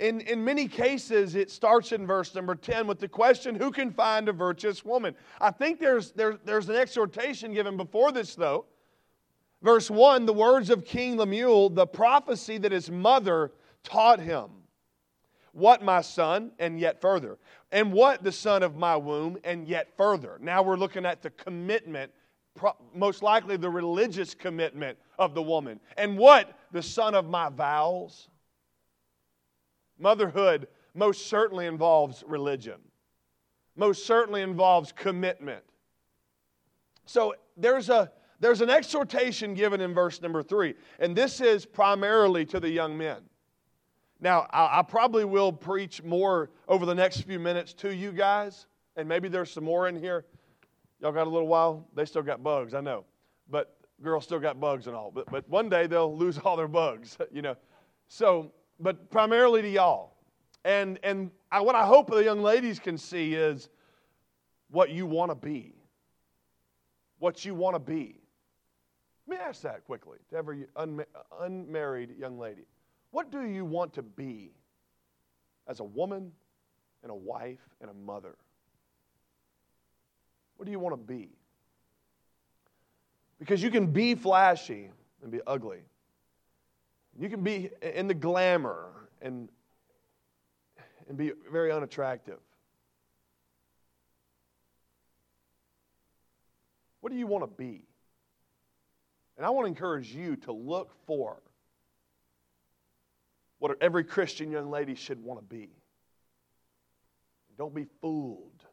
In, 0.00 0.22
in 0.22 0.44
many 0.44 0.66
cases, 0.66 1.34
it 1.36 1.50
starts 1.50 1.92
in 1.92 2.06
verse 2.06 2.34
number 2.34 2.54
10 2.54 2.86
with 2.86 2.98
the 2.98 3.08
question, 3.08 3.54
Who 3.54 3.70
can 3.70 3.92
find 3.92 4.28
a 4.28 4.32
virtuous 4.32 4.84
woman? 4.84 5.14
I 5.40 5.50
think 5.50 5.78
there's, 5.78 6.10
there, 6.12 6.38
there's 6.44 6.68
an 6.68 6.76
exhortation 6.76 7.54
given 7.54 7.76
before 7.76 8.10
this, 8.10 8.34
though, 8.34 8.64
Verse 9.62 9.90
1 9.90 10.26
the 10.26 10.32
words 10.32 10.70
of 10.70 10.84
King 10.84 11.16
Lemuel, 11.16 11.70
the 11.70 11.86
prophecy 11.86 12.58
that 12.58 12.72
his 12.72 12.90
mother 12.90 13.52
taught 13.82 14.20
him. 14.20 14.50
What, 15.52 15.82
my 15.82 16.00
son, 16.00 16.52
and 16.58 16.78
yet 16.78 17.00
further. 17.00 17.38
And 17.72 17.92
what, 17.92 18.22
the 18.22 18.32
son 18.32 18.62
of 18.62 18.76
my 18.76 18.96
womb, 18.96 19.36
and 19.44 19.66
yet 19.66 19.88
further. 19.96 20.38
Now 20.40 20.62
we're 20.62 20.76
looking 20.76 21.04
at 21.04 21.22
the 21.22 21.30
commitment 21.30 22.12
most 22.94 23.22
likely 23.22 23.56
the 23.56 23.70
religious 23.70 24.34
commitment 24.34 24.98
of 25.18 25.34
the 25.34 25.42
woman. 25.42 25.78
And 25.96 26.18
what? 26.18 26.58
The 26.72 26.82
son 26.82 27.14
of 27.14 27.26
my 27.26 27.48
vows. 27.48 28.28
Motherhood 30.00 30.66
most 30.94 31.26
certainly 31.26 31.66
involves 31.66 32.24
religion, 32.26 32.80
most 33.76 34.06
certainly 34.06 34.42
involves 34.42 34.92
commitment. 34.92 35.62
So 37.04 37.34
there's, 37.56 37.88
a, 37.88 38.10
there's 38.40 38.60
an 38.60 38.70
exhortation 38.70 39.54
given 39.54 39.80
in 39.80 39.94
verse 39.94 40.22
number 40.22 40.42
three, 40.42 40.74
and 40.98 41.14
this 41.14 41.40
is 41.40 41.66
primarily 41.66 42.44
to 42.46 42.60
the 42.60 42.70
young 42.70 42.96
men. 42.96 43.18
Now, 44.20 44.46
I, 44.50 44.80
I 44.80 44.82
probably 44.82 45.24
will 45.24 45.52
preach 45.52 46.02
more 46.02 46.50
over 46.68 46.86
the 46.86 46.94
next 46.94 47.22
few 47.22 47.38
minutes 47.38 47.72
to 47.74 47.94
you 47.94 48.12
guys, 48.12 48.66
and 48.96 49.08
maybe 49.08 49.28
there's 49.28 49.50
some 49.50 49.64
more 49.64 49.88
in 49.88 49.96
here. 49.96 50.24
Y'all 51.00 51.12
got 51.12 51.26
a 51.26 51.30
little 51.30 51.48
while? 51.48 51.88
They 51.94 52.04
still 52.04 52.22
got 52.22 52.42
bugs, 52.42 52.74
I 52.74 52.80
know. 52.80 53.04
But 53.48 53.76
girls 54.02 54.24
still 54.24 54.38
got 54.38 54.60
bugs 54.60 54.86
and 54.86 54.94
all. 54.94 55.10
But, 55.10 55.30
but 55.30 55.48
one 55.48 55.68
day 55.68 55.86
they'll 55.86 56.16
lose 56.16 56.38
all 56.38 56.56
their 56.56 56.68
bugs, 56.68 57.16
you 57.32 57.42
know. 57.42 57.56
So, 58.08 58.52
but 58.80 59.10
primarily 59.10 59.62
to 59.62 59.68
y'all. 59.68 60.14
And, 60.64 60.98
and 61.02 61.30
I, 61.52 61.60
what 61.60 61.74
I 61.74 61.86
hope 61.86 62.10
the 62.10 62.24
young 62.24 62.42
ladies 62.42 62.78
can 62.78 62.98
see 62.98 63.34
is 63.34 63.68
what 64.70 64.90
you 64.90 65.06
want 65.06 65.30
to 65.30 65.34
be. 65.34 65.74
What 67.18 67.44
you 67.44 67.54
want 67.54 67.76
to 67.76 67.80
be. 67.80 68.16
Let 69.26 69.38
me 69.38 69.44
ask 69.44 69.62
that 69.62 69.84
quickly 69.84 70.18
to 70.30 70.36
every 70.36 70.66
unmarried 71.40 72.16
young 72.18 72.38
lady. 72.38 72.62
What 73.10 73.30
do 73.30 73.42
you 73.42 73.64
want 73.64 73.92
to 73.94 74.02
be 74.02 74.52
as 75.66 75.80
a 75.80 75.84
woman 75.84 76.32
and 77.02 77.12
a 77.12 77.14
wife 77.14 77.60
and 77.80 77.90
a 77.90 77.94
mother? 77.94 78.36
What 80.56 80.66
do 80.66 80.72
you 80.72 80.78
want 80.78 80.94
to 80.94 81.14
be? 81.14 81.30
Because 83.38 83.62
you 83.62 83.70
can 83.70 83.86
be 83.86 84.14
flashy 84.14 84.90
and 85.22 85.30
be 85.30 85.40
ugly. 85.46 85.80
You 87.20 87.28
can 87.28 87.42
be 87.42 87.68
in 87.82 88.08
the 88.08 88.14
glamour 88.14 88.92
and, 89.20 89.50
and 91.06 91.18
be 91.18 91.32
very 91.52 91.70
unattractive. 91.70 92.38
What 97.02 97.12
do 97.12 97.18
you 97.18 97.26
want 97.26 97.44
to 97.44 97.62
be? 97.62 97.82
And 99.36 99.44
I 99.44 99.50
want 99.50 99.66
to 99.66 99.68
encourage 99.68 100.14
you 100.14 100.34
to 100.36 100.52
look 100.52 100.92
for 101.06 101.42
what 103.58 103.76
every 103.82 104.04
Christian 104.04 104.50
young 104.50 104.70
lady 104.70 104.94
should 104.94 105.22
want 105.22 105.40
to 105.40 105.44
be. 105.44 105.68
Don't 107.58 107.74
be 107.74 107.84
fooled. 108.00 108.64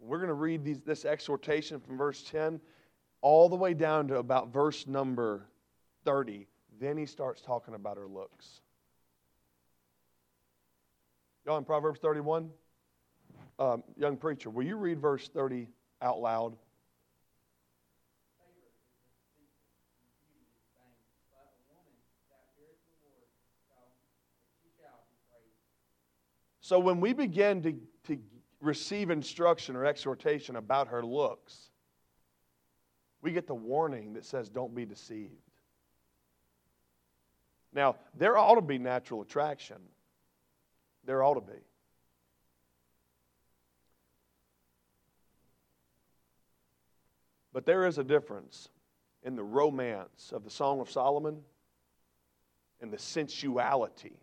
We're 0.00 0.18
going 0.18 0.26
to 0.26 0.34
read 0.34 0.64
these, 0.64 0.80
this 0.80 1.04
exhortation 1.04 1.78
from 1.78 1.96
verse 1.96 2.24
10 2.24 2.60
all 3.20 3.48
the 3.48 3.54
way 3.54 3.74
down 3.74 4.08
to 4.08 4.16
about 4.16 4.52
verse 4.52 4.88
number 4.88 5.46
30. 6.04 6.46
Then 6.80 6.96
he 6.96 7.06
starts 7.06 7.42
talking 7.42 7.74
about 7.74 7.96
her 7.96 8.06
looks. 8.06 8.60
Y'all 11.44 11.58
in 11.58 11.64
Proverbs 11.64 12.00
31? 12.00 12.50
Um, 13.58 13.82
young 13.96 14.16
preacher, 14.16 14.50
will 14.50 14.64
you 14.64 14.76
read 14.76 15.00
verse 15.00 15.28
30 15.28 15.68
out 16.00 16.20
loud? 16.20 16.56
So 26.60 26.78
when 26.78 27.00
we 27.00 27.12
begin 27.12 27.60
to, 27.64 27.74
to 28.04 28.18
receive 28.60 29.10
instruction 29.10 29.76
or 29.76 29.84
exhortation 29.84 30.56
about 30.56 30.88
her 30.88 31.04
looks, 31.04 31.70
we 33.20 33.32
get 33.32 33.46
the 33.46 33.54
warning 33.54 34.14
that 34.14 34.24
says, 34.24 34.48
don't 34.48 34.74
be 34.74 34.86
deceived. 34.86 35.51
Now, 37.72 37.96
there 38.14 38.36
ought 38.36 38.56
to 38.56 38.62
be 38.62 38.78
natural 38.78 39.22
attraction. 39.22 39.78
There 41.04 41.22
ought 41.22 41.34
to 41.34 41.40
be. 41.40 41.58
But 47.52 47.66
there 47.66 47.86
is 47.86 47.98
a 47.98 48.04
difference 48.04 48.68
in 49.22 49.36
the 49.36 49.44
romance 49.44 50.32
of 50.32 50.44
the 50.44 50.50
Song 50.50 50.80
of 50.80 50.90
Solomon 50.90 51.42
and 52.80 52.92
the 52.92 52.98
sensuality 52.98 54.16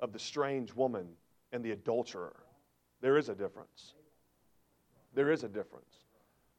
of 0.00 0.12
the 0.12 0.18
strange 0.18 0.74
woman 0.74 1.08
and 1.52 1.64
the 1.64 1.72
adulterer. 1.72 2.36
There 3.00 3.16
is 3.16 3.28
a 3.28 3.34
difference. 3.34 3.94
There 5.14 5.30
is 5.30 5.44
a 5.44 5.48
difference. 5.48 6.04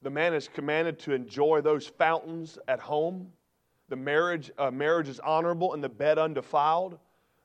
The 0.01 0.09
man 0.09 0.33
is 0.33 0.47
commanded 0.47 0.99
to 0.99 1.13
enjoy 1.13 1.61
those 1.61 1.87
fountains 1.87 2.57
at 2.67 2.79
home. 2.79 3.31
The 3.89 3.95
marriage, 3.95 4.51
uh, 4.57 4.71
marriage 4.71 5.07
is 5.07 5.19
honorable 5.19 5.73
and 5.73 5.83
the 5.83 5.89
bed 5.89 6.17
undefiled. 6.17 6.97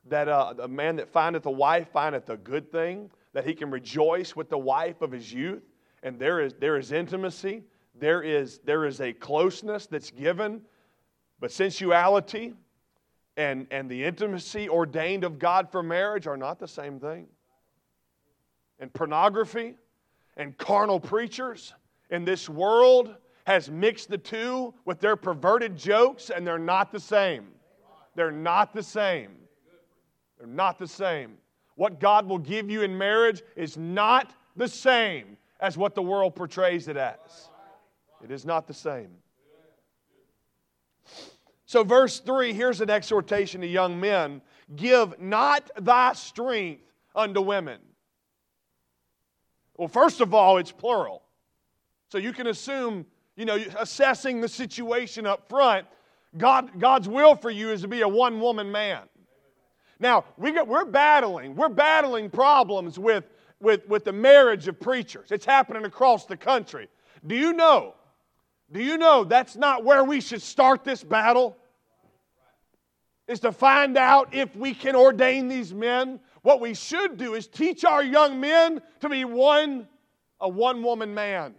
That 0.09 0.27
uh, 0.27 0.53
a 0.59 0.67
man 0.67 0.97
that 0.97 1.09
findeth 1.09 1.45
a 1.45 1.51
wife 1.51 1.87
findeth 1.93 2.29
a 2.29 2.37
good 2.37 2.71
thing. 2.71 3.09
That 3.33 3.45
he 3.45 3.53
can 3.53 3.71
rejoice 3.71 4.35
with 4.35 4.49
the 4.49 4.57
wife 4.57 5.01
of 5.01 5.11
his 5.11 5.31
youth. 5.31 5.63
And 6.03 6.19
there 6.19 6.41
is, 6.41 6.53
there 6.59 6.77
is 6.77 6.91
intimacy. 6.91 7.63
There 7.95 8.21
is, 8.21 8.59
there 8.65 8.85
is 8.85 8.99
a 8.99 9.13
closeness 9.13 9.85
that's 9.85 10.11
given. 10.11 10.61
But 11.39 11.51
sensuality 11.51 12.53
and, 13.37 13.67
and 13.71 13.89
the 13.89 14.03
intimacy 14.03 14.67
ordained 14.69 15.23
of 15.23 15.39
God 15.39 15.71
for 15.71 15.81
marriage 15.81 16.27
are 16.27 16.37
not 16.37 16.59
the 16.59 16.67
same 16.67 16.99
thing 16.99 17.27
and 18.83 18.93
pornography 18.93 19.75
and 20.35 20.57
carnal 20.57 20.99
preachers 20.99 21.73
in 22.09 22.25
this 22.25 22.49
world 22.49 23.15
has 23.45 23.69
mixed 23.69 24.09
the 24.09 24.17
two 24.17 24.73
with 24.85 24.99
their 24.99 25.15
perverted 25.15 25.77
jokes, 25.77 26.29
and 26.29 26.45
they're 26.45 26.57
not 26.57 26.91
the 26.91 26.99
same. 26.99 27.47
They're 28.15 28.31
not 28.31 28.73
the 28.73 28.83
same. 28.83 29.31
They're 30.37 30.47
not 30.47 30.79
the 30.79 30.87
same. 30.87 31.37
What 31.75 31.99
God 31.99 32.27
will 32.27 32.37
give 32.37 32.69
you 32.69 32.81
in 32.81 32.97
marriage 32.97 33.41
is 33.55 33.77
not 33.77 34.33
the 34.55 34.67
same 34.67 35.37
as 35.59 35.77
what 35.77 35.95
the 35.95 36.01
world 36.01 36.35
portrays 36.35 36.87
it 36.87 36.97
as. 36.97 37.49
It 38.23 38.31
is 38.31 38.45
not 38.45 38.67
the 38.67 38.73
same. 38.73 39.09
So, 41.65 41.83
verse 41.83 42.19
3 42.19 42.53
here's 42.53 42.81
an 42.81 42.89
exhortation 42.89 43.61
to 43.61 43.67
young 43.67 43.99
men 43.99 44.41
Give 44.75 45.19
not 45.19 45.69
thy 45.79 46.13
strength 46.13 46.83
unto 47.15 47.41
women. 47.41 47.79
Well, 49.77 49.87
first 49.87 50.21
of 50.21 50.33
all, 50.33 50.57
it's 50.57 50.71
plural. 50.71 51.23
So 52.09 52.17
you 52.17 52.31
can 52.31 52.47
assume, 52.47 53.05
you 53.35 53.45
know, 53.45 53.57
assessing 53.79 54.41
the 54.41 54.47
situation 54.47 55.25
up 55.25 55.47
front, 55.47 55.87
God, 56.37 56.79
God's 56.79 57.07
will 57.07 57.35
for 57.35 57.49
you 57.49 57.69
is 57.69 57.81
to 57.81 57.87
be 57.87 58.01
a 58.01 58.07
one 58.07 58.39
woman 58.39 58.71
man. 58.71 59.03
Now, 59.99 60.25
we 60.37 60.51
get, 60.51 60.67
we're 60.67 60.85
battling, 60.85 61.55
we're 61.55 61.69
battling 61.69 62.29
problems 62.29 62.99
with, 62.99 63.25
with, 63.59 63.87
with 63.87 64.03
the 64.03 64.11
marriage 64.11 64.67
of 64.67 64.79
preachers. 64.79 65.31
It's 65.31 65.45
happening 65.45 65.85
across 65.85 66.25
the 66.25 66.37
country. 66.37 66.89
Do 67.25 67.35
you 67.35 67.53
know? 67.53 67.95
Do 68.71 68.81
you 68.81 68.97
know 68.97 69.23
that's 69.23 69.55
not 69.55 69.83
where 69.83 70.03
we 70.03 70.19
should 70.19 70.41
start 70.41 70.83
this 70.83 71.03
battle? 71.03 71.55
Is 73.27 73.39
to 73.41 73.51
find 73.51 73.97
out 73.97 74.33
if 74.33 74.53
we 74.55 74.73
can 74.73 74.95
ordain 74.95 75.47
these 75.47 75.73
men 75.73 76.19
what 76.43 76.59
we 76.59 76.73
should 76.73 77.17
do 77.17 77.33
is 77.33 77.47
teach 77.47 77.83
our 77.83 78.03
young 78.03 78.39
men 78.39 78.81
to 78.99 79.09
be 79.09 79.25
one, 79.25 79.87
a 80.39 80.47
one 80.47 80.83
woman 80.83 81.13
man. 81.13 81.55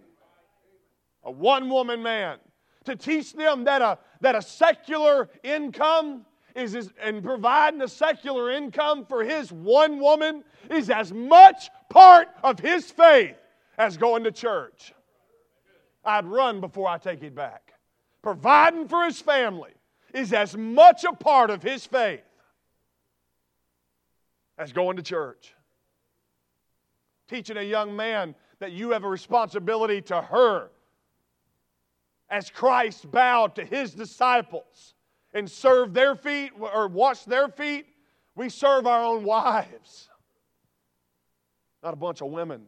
A 1.25 1.31
one 1.31 1.69
woman 1.69 2.03
man. 2.03 2.39
To 2.85 2.97
teach 2.97 3.33
them 3.33 3.65
that 3.65 3.81
a, 3.81 3.99
that 4.21 4.35
a 4.35 4.43
secular 4.43 5.31
income 5.43 6.27
is, 6.55 6.75
is, 6.75 6.91
and 7.03 7.23
providing 7.23 7.81
a 7.83 7.89
secular 7.89 8.51
income 8.51 9.07
for 9.07 9.25
his 9.25 9.51
one 9.51 9.99
woman 9.99 10.45
is 10.71 10.91
as 10.91 11.13
much 11.13 11.71
part 11.89 12.29
of 12.43 12.59
his 12.59 12.91
faith 12.91 13.37
as 13.79 13.97
going 13.97 14.25
to 14.25 14.31
church. 14.31 14.93
I'd 16.05 16.27
run 16.27 16.61
before 16.61 16.89
I 16.89 16.99
take 16.99 17.23
it 17.23 17.35
back. 17.35 17.73
Providing 18.23 18.89
for 18.89 19.05
his 19.05 19.21
family 19.21 19.73
is 20.13 20.33
as 20.33 20.57
much 20.57 21.05
a 21.05 21.13
part 21.13 21.51
of 21.51 21.63
his 21.63 21.87
faith 21.87 22.21
as 24.59 24.73
going 24.73 24.97
to 24.97 25.03
church. 25.03 25.55
Teaching 27.29 27.57
a 27.57 27.63
young 27.63 27.97
man 27.97 28.35
that 28.61 28.73
you 28.73 28.91
have 28.91 29.05
a 29.05 29.09
responsibility 29.09 30.01
to 30.03 30.21
her 30.21 30.71
as 32.31 32.51
Christ 32.51 33.11
bowed 33.11 33.55
to 33.57 33.65
his 33.65 33.95
disciples 33.95 34.95
and 35.33 35.51
served 35.51 35.95
their 35.95 36.15
feet 36.15 36.53
or 36.59 36.89
washed 36.89 37.29
their 37.29 37.49
feet, 37.49 37.87
we 38.35 38.49
serve 38.49 38.87
our 38.87 39.05
own 39.05 39.25
wives, 39.25 40.09
not 41.83 41.93
a 41.93 41.97
bunch 41.97 42.21
of 42.21 42.29
women. 42.29 42.63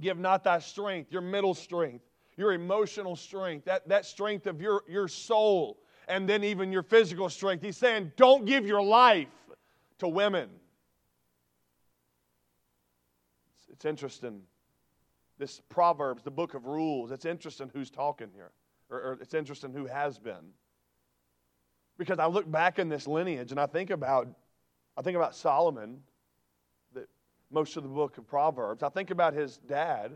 Give 0.00 0.18
not 0.18 0.44
thy 0.44 0.60
strength, 0.60 1.12
your 1.12 1.22
middle 1.22 1.54
strength, 1.54 2.04
your 2.36 2.52
emotional 2.52 3.16
strength, 3.16 3.64
that, 3.66 3.88
that 3.88 4.06
strength 4.06 4.46
of 4.46 4.60
your, 4.60 4.82
your 4.88 5.08
soul, 5.08 5.78
and 6.06 6.28
then 6.28 6.44
even 6.44 6.72
your 6.72 6.82
physical 6.82 7.28
strength. 7.28 7.62
He's 7.62 7.76
saying, 7.76 8.12
don't 8.16 8.44
give 8.44 8.66
your 8.66 8.82
life 8.82 9.28
to 9.98 10.08
women. 10.08 10.48
It's 13.70 13.84
interesting. 13.84 14.42
This 15.38 15.60
Proverbs, 15.68 16.22
the 16.22 16.30
book 16.30 16.54
of 16.54 16.66
rules. 16.66 17.10
It's 17.10 17.24
interesting 17.24 17.70
who's 17.72 17.90
talking 17.90 18.28
here, 18.34 18.50
or, 18.90 18.98
or 18.98 19.18
it's 19.20 19.34
interesting 19.34 19.72
who 19.72 19.86
has 19.86 20.18
been. 20.18 20.52
Because 21.96 22.18
I 22.18 22.26
look 22.26 22.50
back 22.50 22.78
in 22.78 22.88
this 22.88 23.06
lineage 23.06 23.50
and 23.50 23.58
I 23.58 23.66
think 23.66 23.90
about, 23.90 24.28
I 24.96 25.02
think 25.02 25.16
about 25.16 25.34
Solomon, 25.34 26.00
most 27.50 27.76
of 27.76 27.82
the 27.82 27.88
book 27.88 28.18
of 28.18 28.26
Proverbs. 28.26 28.82
I 28.82 28.88
think 28.88 29.10
about 29.10 29.34
his 29.34 29.56
dad. 29.58 30.12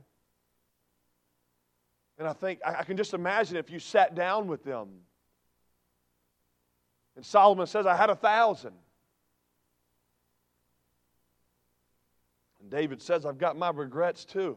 And 2.18 2.28
I 2.28 2.32
think, 2.32 2.60
I 2.64 2.84
can 2.84 2.96
just 2.96 3.14
imagine 3.14 3.56
if 3.56 3.70
you 3.70 3.78
sat 3.78 4.14
down 4.14 4.46
with 4.46 4.64
them. 4.64 4.88
And 7.16 7.24
Solomon 7.24 7.66
says, 7.66 7.86
I 7.86 7.96
had 7.96 8.10
a 8.10 8.14
thousand. 8.14 8.74
And 12.60 12.70
David 12.70 13.02
says, 13.02 13.26
I've 13.26 13.38
got 13.38 13.56
my 13.56 13.70
regrets 13.70 14.24
too. 14.24 14.56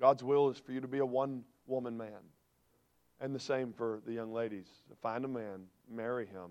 God's 0.00 0.22
will 0.22 0.50
is 0.50 0.58
for 0.58 0.72
you 0.72 0.80
to 0.80 0.88
be 0.88 0.98
a 0.98 1.06
one 1.06 1.44
woman 1.66 1.96
man. 1.96 2.10
And 3.20 3.34
the 3.34 3.40
same 3.40 3.72
for 3.72 4.00
the 4.06 4.12
young 4.12 4.32
ladies. 4.32 4.66
Find 5.00 5.24
a 5.24 5.28
man, 5.28 5.64
marry 5.90 6.26
him, 6.26 6.50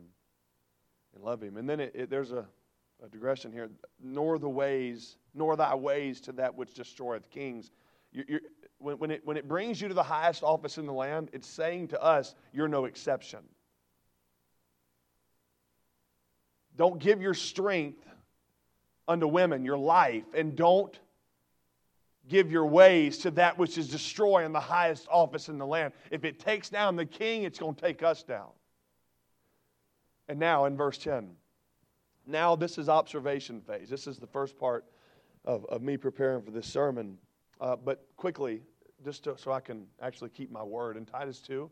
and 1.13 1.23
love 1.23 1.41
him. 1.41 1.57
And 1.57 1.69
then 1.69 1.79
it, 1.79 1.91
it, 1.93 2.09
there's 2.09 2.31
a, 2.31 2.45
a 3.03 3.09
digression 3.09 3.51
here. 3.51 3.69
Nor 4.01 4.39
the 4.39 4.49
ways, 4.49 5.17
nor 5.35 5.55
thy 5.55 5.75
ways 5.75 6.19
to 6.21 6.31
that 6.33 6.55
which 6.55 6.73
destroyeth 6.73 7.29
kings. 7.29 7.69
You, 8.11 8.39
when, 8.79 8.97
when, 8.97 9.11
it, 9.11 9.21
when 9.25 9.37
it 9.37 9.47
brings 9.47 9.79
you 9.79 9.87
to 9.87 9.93
the 9.93 10.03
highest 10.03 10.41
office 10.41 10.77
in 10.79 10.87
the 10.87 10.93
land, 10.93 11.29
it's 11.33 11.47
saying 11.47 11.89
to 11.89 12.01
us, 12.01 12.33
you're 12.51 12.67
no 12.67 12.85
exception. 12.85 13.39
Don't 16.77 16.99
give 16.99 17.21
your 17.21 17.33
strength 17.33 18.03
unto 19.07 19.27
women, 19.27 19.63
your 19.63 19.77
life, 19.77 20.25
and 20.33 20.55
don't 20.55 20.99
give 22.27 22.51
your 22.51 22.65
ways 22.65 23.17
to 23.19 23.31
that 23.31 23.57
which 23.57 23.77
is 23.77 23.87
destroying 23.87 24.51
the 24.51 24.59
highest 24.59 25.07
office 25.09 25.49
in 25.49 25.57
the 25.57 25.65
land. 25.65 25.93
If 26.11 26.25
it 26.25 26.39
takes 26.39 26.69
down 26.69 26.95
the 26.95 27.05
king, 27.05 27.43
it's 27.43 27.59
going 27.59 27.75
to 27.75 27.81
take 27.81 28.03
us 28.03 28.23
down. 28.23 28.49
And 30.27 30.39
now 30.39 30.65
in 30.65 30.75
verse 30.75 30.97
10, 30.97 31.29
now 32.25 32.55
this 32.55 32.77
is 32.77 32.89
observation 32.89 33.61
phase. 33.61 33.89
This 33.89 34.07
is 34.07 34.17
the 34.17 34.27
first 34.27 34.57
part 34.57 34.85
of, 35.45 35.65
of 35.65 35.81
me 35.81 35.97
preparing 35.97 36.41
for 36.41 36.51
this 36.51 36.65
sermon. 36.65 37.17
Uh, 37.61 37.75
but 37.75 38.07
quickly, 38.17 38.61
just 39.03 39.23
to, 39.25 39.37
so 39.37 39.51
I 39.51 39.59
can 39.59 39.85
actually 40.01 40.31
keep 40.31 40.51
my 40.51 40.63
word, 40.63 40.97
in 40.97 41.05
Titus 41.05 41.39
2, 41.41 41.69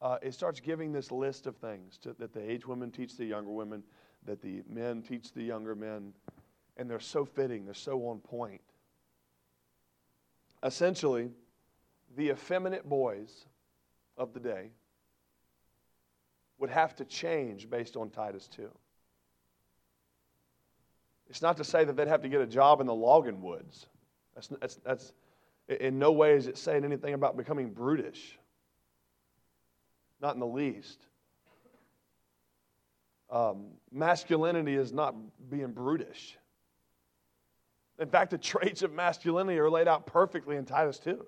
uh, 0.00 0.18
it 0.22 0.34
starts 0.34 0.60
giving 0.60 0.92
this 0.92 1.10
list 1.10 1.46
of 1.46 1.56
things 1.56 1.98
to, 1.98 2.14
that 2.18 2.32
the 2.32 2.50
aged 2.50 2.66
women 2.66 2.90
teach 2.90 3.16
the 3.16 3.24
younger 3.24 3.50
women, 3.50 3.82
that 4.26 4.42
the 4.42 4.62
men 4.68 5.02
teach 5.02 5.32
the 5.32 5.42
younger 5.42 5.74
men, 5.74 6.12
and 6.76 6.88
they're 6.88 7.00
so 7.00 7.24
fitting, 7.24 7.64
they're 7.64 7.74
so 7.74 8.06
on 8.06 8.18
point. 8.18 8.60
Essentially, 10.62 11.30
the 12.16 12.30
effeminate 12.30 12.88
boys 12.88 13.46
of 14.16 14.32
the 14.32 14.40
day 14.40 14.70
would 16.58 16.70
have 16.70 16.96
to 16.96 17.04
change 17.04 17.70
based 17.70 17.96
on 17.96 18.10
Titus 18.10 18.48
2. 18.48 18.68
It's 21.28 21.42
not 21.42 21.56
to 21.58 21.64
say 21.64 21.84
that 21.84 21.96
they'd 21.96 22.08
have 22.08 22.22
to 22.22 22.28
get 22.28 22.40
a 22.40 22.46
job 22.46 22.80
in 22.80 22.86
the 22.86 22.94
logging 22.94 23.42
woods. 23.42 23.86
That's, 24.34 24.48
that's, 24.48 24.74
that's, 24.76 25.12
in 25.68 25.98
no 25.98 26.10
way 26.12 26.34
is 26.34 26.46
it 26.46 26.56
saying 26.56 26.84
anything 26.84 27.14
about 27.14 27.36
becoming 27.36 27.70
brutish. 27.70 28.38
Not 30.20 30.34
in 30.34 30.40
the 30.40 30.46
least. 30.46 31.06
Um, 33.30 33.66
masculinity 33.92 34.74
is 34.74 34.92
not 34.92 35.14
being 35.50 35.72
brutish. 35.72 36.37
In 37.98 38.08
fact, 38.08 38.30
the 38.30 38.38
traits 38.52 38.82
of 38.82 38.92
masculinity 38.92 39.58
are 39.58 39.70
laid 39.70 39.88
out 39.88 40.06
perfectly 40.06 40.56
in 40.56 40.64
Titus 40.64 40.98
2. 40.98 41.24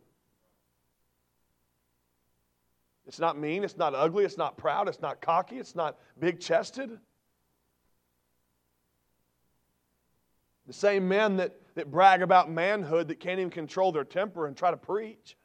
It's 3.06 3.18
not 3.18 3.36
mean, 3.36 3.64
it's 3.64 3.76
not 3.76 3.94
ugly, 3.94 4.24
it's 4.24 4.38
not 4.38 4.56
proud, 4.56 4.88
it's 4.88 5.00
not 5.00 5.20
cocky, 5.20 5.58
it's 5.58 5.74
not 5.74 5.98
big 6.20 6.38
chested. 6.38 6.96
The 10.68 10.72
same 10.72 11.08
men 11.08 11.38
that, 11.38 11.56
that 11.74 11.90
brag 11.90 12.22
about 12.22 12.48
manhood 12.48 13.08
that 13.08 13.18
can't 13.18 13.40
even 13.40 13.50
control 13.50 13.90
their 13.90 14.04
temper 14.04 14.46
and 14.46 14.56
try 14.56 14.70
to 14.70 14.76
preach. 14.76 15.36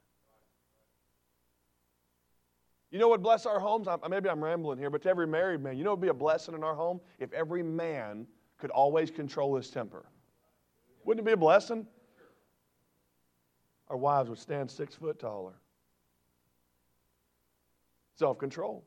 You 2.91 2.99
know 2.99 3.07
what 3.07 3.23
bless 3.23 3.47
our 3.47 3.59
homes? 3.59 3.87
maybe 4.07 4.29
I'm 4.29 4.43
rambling 4.43 4.77
here, 4.77 4.91
but 4.91 5.01
to 5.01 5.09
every 5.09 5.25
married 5.25 5.61
man, 5.61 5.75
you 5.75 5.83
know 5.83 5.89
what 5.89 5.99
would 5.99 6.05
be 6.05 6.09
a 6.09 6.13
blessing 6.13 6.53
in 6.53 6.63
our 6.63 6.75
home? 6.75 7.01
If 7.17 7.33
every 7.33 7.63
man 7.63 8.27
could 8.57 8.69
always 8.69 9.09
control 9.09 9.55
his 9.55 9.71
temper. 9.71 10.05
Wouldn't 11.05 11.25
it 11.25 11.29
be 11.29 11.33
a 11.33 11.37
blessing? 11.37 11.85
Our 13.87 13.97
wives 13.97 14.29
would 14.29 14.39
stand 14.39 14.69
six 14.69 14.95
foot 14.95 15.19
taller. 15.19 15.53
Self 18.15 18.37
control. 18.37 18.83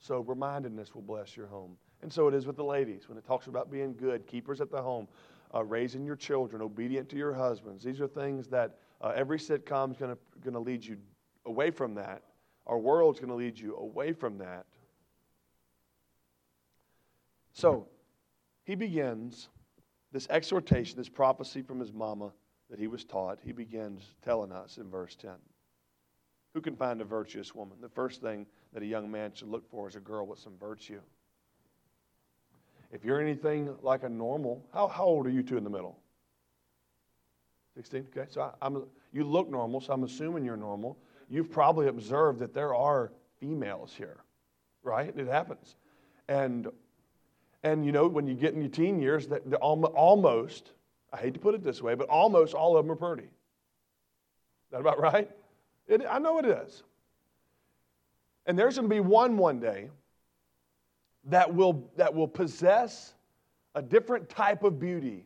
Sober 0.00 0.34
mindedness 0.34 0.94
will 0.94 1.02
bless 1.02 1.36
your 1.36 1.46
home. 1.46 1.76
And 2.02 2.12
so 2.12 2.28
it 2.28 2.34
is 2.34 2.46
with 2.46 2.56
the 2.56 2.64
ladies 2.64 3.08
when 3.08 3.16
it 3.16 3.24
talks 3.24 3.46
about 3.46 3.70
being 3.70 3.94
good, 3.94 4.26
keepers 4.26 4.60
at 4.60 4.70
the 4.70 4.82
home, 4.82 5.08
uh, 5.54 5.64
raising 5.64 6.04
your 6.04 6.16
children, 6.16 6.60
obedient 6.60 7.08
to 7.10 7.16
your 7.16 7.32
husbands. 7.32 7.84
These 7.84 8.00
are 8.00 8.08
things 8.08 8.48
that 8.48 8.76
uh, 9.00 9.12
every 9.14 9.38
sitcom 9.38 9.92
is 9.92 9.98
going 9.98 10.52
to 10.52 10.58
lead 10.58 10.84
you 10.84 10.98
away 11.46 11.70
from 11.70 11.94
that. 11.94 12.22
Our 12.66 12.78
world's 12.78 13.20
going 13.20 13.30
to 13.30 13.36
lead 13.36 13.58
you 13.58 13.76
away 13.76 14.12
from 14.12 14.38
that. 14.38 14.66
So 17.52 17.86
he 18.64 18.74
begins 18.74 19.48
this 20.14 20.28
exhortation, 20.30 20.96
this 20.96 21.08
prophecy 21.08 21.60
from 21.60 21.80
his 21.80 21.92
mama 21.92 22.30
that 22.70 22.78
he 22.78 22.86
was 22.86 23.02
taught, 23.02 23.40
he 23.44 23.50
begins 23.50 24.14
telling 24.24 24.52
us 24.52 24.78
in 24.78 24.88
verse 24.88 25.16
10. 25.16 25.32
Who 26.54 26.60
can 26.60 26.76
find 26.76 27.00
a 27.00 27.04
virtuous 27.04 27.52
woman? 27.52 27.78
The 27.80 27.88
first 27.88 28.22
thing 28.22 28.46
that 28.72 28.84
a 28.84 28.86
young 28.86 29.10
man 29.10 29.32
should 29.34 29.48
look 29.48 29.68
for 29.68 29.88
is 29.88 29.96
a 29.96 30.00
girl 30.00 30.24
with 30.24 30.38
some 30.38 30.52
virtue. 30.56 31.00
If 32.92 33.04
you're 33.04 33.20
anything 33.20 33.74
like 33.82 34.04
a 34.04 34.08
normal, 34.08 34.64
how, 34.72 34.86
how 34.86 35.02
old 35.02 35.26
are 35.26 35.30
you 35.30 35.42
two 35.42 35.56
in 35.56 35.64
the 35.64 35.70
middle? 35.70 35.98
16? 37.74 38.06
Okay, 38.16 38.28
so 38.30 38.52
I, 38.62 38.66
am 38.66 38.84
you 39.12 39.24
look 39.24 39.50
normal, 39.50 39.80
so 39.80 39.92
I'm 39.92 40.04
assuming 40.04 40.44
you're 40.44 40.56
normal. 40.56 40.96
You've 41.28 41.50
probably 41.50 41.88
observed 41.88 42.38
that 42.38 42.54
there 42.54 42.72
are 42.72 43.10
females 43.40 43.92
here, 43.92 44.18
right? 44.84 45.12
It 45.16 45.26
happens. 45.26 45.74
And 46.28 46.68
and 47.64 47.84
you 47.84 47.92
know, 47.92 48.06
when 48.06 48.26
you 48.26 48.34
get 48.34 48.52
in 48.52 48.60
your 48.60 48.70
teen 48.70 49.00
years, 49.00 49.26
that 49.28 49.42
almost, 49.54 50.72
I 51.12 51.16
hate 51.16 51.32
to 51.34 51.40
put 51.40 51.54
it 51.54 51.64
this 51.64 51.80
way, 51.80 51.94
but 51.94 52.08
almost 52.08 52.54
all 52.54 52.76
of 52.76 52.84
them 52.84 52.92
are 52.92 52.96
pretty. 52.96 53.22
Is 53.22 54.70
that 54.70 54.80
about 54.80 55.00
right? 55.00 55.30
It, 55.88 56.02
I 56.08 56.18
know 56.18 56.38
it 56.38 56.44
is. 56.44 56.82
And 58.46 58.58
there's 58.58 58.76
going 58.76 58.88
to 58.88 58.94
be 58.94 59.00
one 59.00 59.38
one 59.38 59.60
day 59.60 59.88
that 61.24 61.52
will, 61.52 61.90
that 61.96 62.14
will 62.14 62.28
possess 62.28 63.14
a 63.74 63.80
different 63.80 64.28
type 64.28 64.62
of 64.62 64.78
beauty 64.78 65.24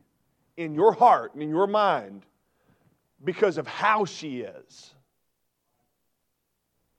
in 0.56 0.74
your 0.74 0.92
heart 0.92 1.34
and 1.34 1.42
in 1.42 1.48
your 1.48 1.66
mind 1.66 2.24
because 3.24 3.58
of 3.58 3.66
how 3.66 4.04
she 4.04 4.42
is. 4.42 4.94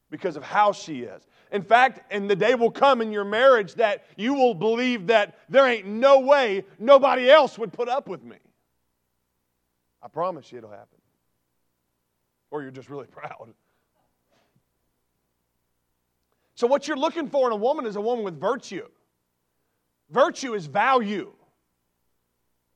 Because 0.10 0.36
of 0.36 0.44
how 0.44 0.74
she 0.74 1.04
is. 1.04 1.26
In 1.52 1.64
fact, 1.64 2.02
and 2.12 2.30
the 2.30 2.36
day 2.36 2.54
will 2.54 2.72
come 2.72 3.02
in 3.02 3.12
your 3.12 3.24
marriage 3.24 3.74
that 3.76 4.06
you 4.18 4.34
will 4.34 4.54
believe 4.54 5.08
that 5.08 5.40
there 5.50 5.68
ain't 5.68 5.88
no 5.88 6.20
way 6.20 6.64
nobody 6.78 7.30
else 7.30 7.58
would 7.58 7.74
put 7.74 7.90
up 7.90 8.08
with 8.08 8.24
me. 8.24 8.38
I 10.02 10.08
promise 10.08 10.52
you 10.52 10.60
it'll 10.60 10.70
happen. 10.70 11.00
Or 12.52 12.62
you're 12.62 12.72
just 12.72 12.90
really 12.90 13.08
proud. 13.12 13.54
So, 16.56 16.68
what 16.68 16.88
you're 16.88 16.98
looking 16.98 17.30
for 17.30 17.48
in 17.48 17.54
a 17.54 17.58
woman 17.58 17.86
is 17.86 17.96
a 17.96 18.02
woman 18.02 18.26
with 18.26 18.40
virtue. 18.40 18.88
Virtue 20.10 20.54
is 20.54 20.66
value. 20.66 21.32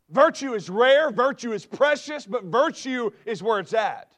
Virtue 0.10 0.54
is 0.54 0.70
rare, 0.70 1.12
virtue 1.12 1.54
is 1.54 1.66
precious, 1.66 2.26
but 2.26 2.44
virtue 2.44 3.10
is 3.26 3.42
where 3.42 3.60
it's 3.60 3.74
at. 3.74 4.14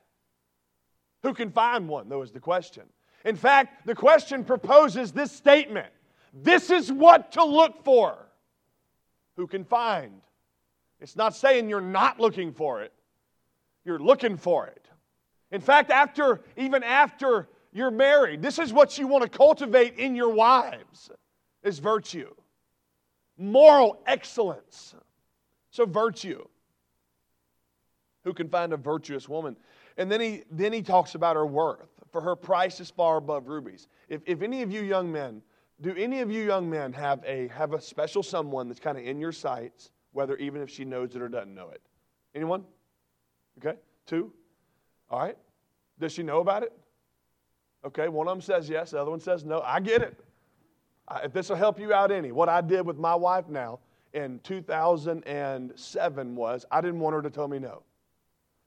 Who 1.23 1.33
can 1.33 1.51
find 1.51 1.87
one, 1.87 2.09
though, 2.09 2.21
is 2.21 2.31
the 2.31 2.39
question. 2.39 2.83
In 3.25 3.35
fact, 3.35 3.87
the 3.87 3.95
question 3.95 4.45
proposes 4.45 5.11
this 5.11 5.31
statement 5.31 5.91
This 6.31 6.69
is 6.69 6.91
what 6.91 7.33
to 7.33 7.43
look 7.43 7.83
for. 7.83 8.17
Who 9.35 9.47
can 9.47 9.65
find? 9.65 10.21
It's 11.01 11.17
not 11.17 11.35
saying 11.35 11.67
you're 11.67 11.81
not 11.81 12.19
looking 12.19 12.53
for 12.53 12.81
it, 12.83 12.93
you're 13.83 13.99
looking 13.99 14.37
for 14.37 14.67
it. 14.67 14.87
In 15.51 15.59
fact, 15.59 15.91
after, 15.91 16.41
even 16.55 16.83
after 16.83 17.47
you're 17.73 17.91
married, 17.91 18.41
this 18.41 18.59
is 18.59 18.71
what 18.71 18.97
you 18.97 19.07
want 19.07 19.23
to 19.23 19.29
cultivate 19.29 19.97
in 19.97 20.15
your 20.15 20.29
wives 20.29 21.09
is 21.63 21.79
virtue. 21.79 22.33
Moral 23.37 24.01
excellence. 24.07 24.95
So 25.71 25.85
virtue. 25.85 26.45
Who 28.23 28.33
can 28.33 28.49
find 28.49 28.71
a 28.71 28.77
virtuous 28.77 29.27
woman? 29.27 29.57
And 29.97 30.11
then 30.11 30.21
he 30.21 30.43
then 30.49 30.73
he 30.73 30.81
talks 30.81 31.15
about 31.15 31.35
her 31.35 31.45
worth 31.45 31.94
for 32.15 32.21
her 32.21 32.37
price 32.37 32.79
is 32.79 32.89
far 32.89 33.17
above 33.17 33.49
rubies. 33.49 33.89
If, 34.07 34.21
if 34.25 34.41
any 34.41 34.61
of 34.61 34.71
you 34.71 34.81
young 34.81 35.11
men, 35.11 35.41
do 35.81 35.93
any 35.97 36.21
of 36.21 36.31
you 36.31 36.45
young 36.45 36.69
men 36.69 36.93
have 36.93 37.21
a, 37.25 37.49
have 37.49 37.73
a 37.73 37.81
special 37.81 38.23
someone 38.23 38.69
that's 38.69 38.79
kind 38.79 38.97
of 38.97 39.03
in 39.03 39.19
your 39.19 39.33
sights, 39.33 39.91
whether 40.13 40.37
even 40.37 40.61
if 40.61 40.69
she 40.69 40.85
knows 40.85 41.13
it 41.13 41.21
or 41.21 41.27
doesn't 41.27 41.53
know 41.53 41.71
it? 41.71 41.81
Anyone? 42.33 42.63
Okay? 43.57 43.77
Two? 44.05 44.31
All 45.09 45.19
right. 45.19 45.37
Does 45.99 46.13
she 46.13 46.23
know 46.23 46.39
about 46.39 46.63
it? 46.63 46.71
Okay, 47.85 48.07
one 48.07 48.29
of 48.29 48.31
them 48.31 48.39
says 48.39 48.69
yes, 48.69 48.91
the 48.91 49.01
other 49.01 49.11
one 49.11 49.19
says 49.19 49.43
no. 49.43 49.59
I 49.59 49.81
get 49.81 50.01
it. 50.01 50.17
If 51.21 51.33
this 51.33 51.49
will 51.49 51.57
help 51.57 51.81
you 51.81 51.91
out 51.91 52.11
any, 52.11 52.31
what 52.31 52.47
I 52.47 52.61
did 52.61 52.85
with 52.85 52.97
my 52.97 53.13
wife 53.13 53.49
now 53.49 53.79
in 54.13 54.39
2007 54.39 56.35
was 56.37 56.65
I 56.71 56.79
didn't 56.79 56.99
want 57.01 57.13
her 57.13 57.21
to 57.21 57.29
tell 57.29 57.49
me 57.49 57.59
no. 57.59 57.83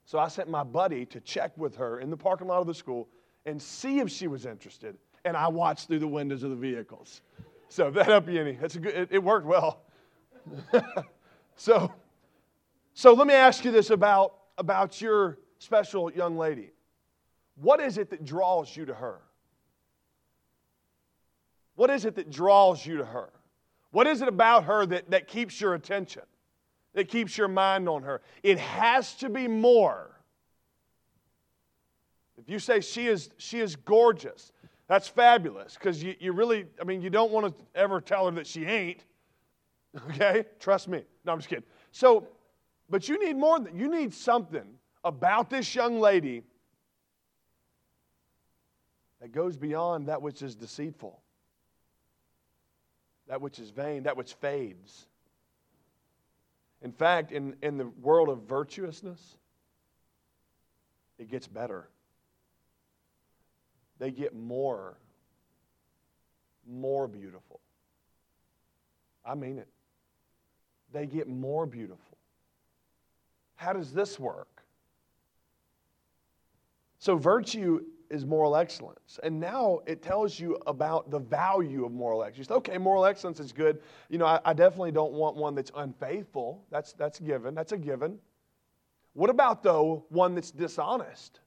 So 0.05 0.19
I 0.19 0.29
sent 0.29 0.51
my 0.51 0.65
buddy 0.65 1.07
to 1.07 1.21
check 1.21 1.57
with 1.57 1.77
her 1.77 2.01
in 2.01 2.11
the 2.11 2.17
parking 2.19 2.47
lot 2.47 2.61
of 2.61 2.67
the 2.67 2.75
school 2.75 3.09
and 3.49 3.61
see 3.61 3.99
if 4.01 4.11
she 4.11 4.29
was 4.29 4.45
interested. 4.45 4.97
And 5.25 5.37
I 5.37 5.49
watched 5.49 5.89
through 5.89 6.01
the 6.01 6.09
windows 6.09 6.43
of 6.43 6.51
the 6.51 6.57
vehicles. 6.57 7.23
So 7.69 7.91
that 7.91 8.07
helped 8.07 8.29
you 8.29 8.41
any, 8.41 8.53
that's 8.53 8.77
a 8.77 8.81
good, 8.81 8.95
it, 8.95 9.09
it 9.11 9.23
worked 9.23 9.47
well. 9.47 9.83
so, 11.57 11.93
so 12.95 13.15
let 13.15 13.27
me 13.27 13.35
ask 13.35 13.65
you 13.65 13.71
this 13.71 13.91
about, 13.91 14.35
about 14.59 15.01
your 15.01 15.39
special 15.59 16.13
young 16.13 16.37
lady. 16.37 16.71
What 17.57 17.81
is 17.81 17.99
it 17.99 18.11
that 18.11 18.25
draws 18.25 18.77
you 18.77 18.85
to 18.87 18.95
her? 18.95 19.19
What 21.75 21.91
is 21.91 22.05
it 22.05 22.17
that 22.17 22.31
draws 22.31 22.85
you 22.85 22.99
to 22.99 23.05
her? 23.05 23.31
What 23.91 24.07
is 24.07 24.21
it 24.21 24.29
about 24.29 24.65
her 24.65 24.85
that, 24.87 25.11
that 25.11 25.27
keeps 25.27 25.61
your 25.61 25.75
attention, 25.75 26.23
that 26.93 27.09
keeps 27.09 27.39
your 27.39 27.49
mind 27.49 27.89
on 27.89 28.03
her? 28.03 28.21
It 28.43 28.59
has 28.59 29.15
to 29.17 29.31
be 29.31 29.49
more. 29.49 30.18
If 32.39 32.49
you 32.49 32.59
say 32.59 32.81
she 32.81 33.07
is, 33.09 33.31
she 33.37 33.61
is 33.61 33.77
gorgeous, 33.77 34.53
that's 34.87 35.09
fabulous 35.09 35.75
because 35.75 36.03
you, 36.03 36.15
you 36.19 36.33
really, 36.33 36.67
I 36.81 36.85
mean, 36.85 37.03
you 37.03 37.11
don't 37.11 37.33
want 37.33 37.47
to 37.47 37.65
ever 37.75 38.01
tell 38.01 38.27
her 38.27 38.33
that 38.33 38.47
she 38.47 38.65
ain't. 38.65 39.05
Okay? 40.11 40.45
Trust 40.61 40.89
me. 40.89 41.03
No, 41.25 41.33
I'm 41.33 41.39
just 41.39 41.49
kidding. 41.49 41.65
So, 41.93 42.29
but 42.89 43.09
you 43.09 43.23
need 43.25 43.37
more 43.37 43.59
than, 43.59 43.77
you 43.77 43.91
need 43.91 44.15
something 44.15 44.67
about 45.05 45.51
this 45.51 45.75
young 45.75 46.01
lady 46.01 46.43
that 49.21 49.33
goes 49.33 49.57
beyond 49.57 50.07
that 50.09 50.23
which 50.23 50.43
is 50.43 50.55
deceitful, 50.55 51.21
that 53.27 53.41
which 53.41 53.59
is 53.59 53.71
vain, 53.71 54.05
that 54.05 54.17
which 54.17 54.35
fades. 54.35 55.07
In 56.83 56.93
fact, 56.93 57.33
in, 57.33 57.57
in 57.63 57.77
the 57.77 57.89
world 58.03 58.29
of 58.29 58.43
virtuousness, 58.43 59.37
it 61.19 61.31
gets 61.31 61.49
better. 61.49 61.89
They 63.99 64.11
get 64.11 64.35
more, 64.35 64.97
more 66.67 67.09
beautiful. 67.09 67.61
I 69.25 69.35
mean 69.35 69.59
it. 69.59 69.69
They 70.93 71.07
get 71.07 71.29
more 71.29 71.67
beautiful. 71.67 72.17
How 73.57 73.73
does 73.73 73.93
this 73.93 74.19
work? 74.19 74.63
So, 77.01 77.17
virtue 77.17 77.81
is 78.11 78.25
moral 78.25 78.57
excellence. 78.57 79.21
And 79.23 79.39
now 79.39 79.81
it 79.87 80.03
tells 80.03 80.41
you 80.41 80.59
about 80.67 81.11
the 81.11 81.19
value 81.19 81.85
of 81.85 81.93
moral 81.93 82.25
excellence. 82.25 82.51
Okay, 82.51 82.79
moral 82.79 83.05
excellence 83.05 83.41
is 83.41 83.53
good. 83.53 83.81
You 84.09 84.19
know, 84.19 84.27
I, 84.27 84.41
I, 84.45 84.53
definitely 84.53 84.93
don't 84.93 85.13
want 85.13 85.37
one 85.37 85.55
that's 85.55 85.71
unfaithful. 85.77 86.65
That's, 86.71 86.93
that's 86.95 87.19
given. 87.19 87.55
That's 87.55 87.73
a 87.73 87.77
given. 87.77 88.19
What 89.13 89.31
about, 89.31 89.63
though, 89.63 90.05
one 90.09 90.35
that's 90.35 90.51
dishonest? 90.51 91.41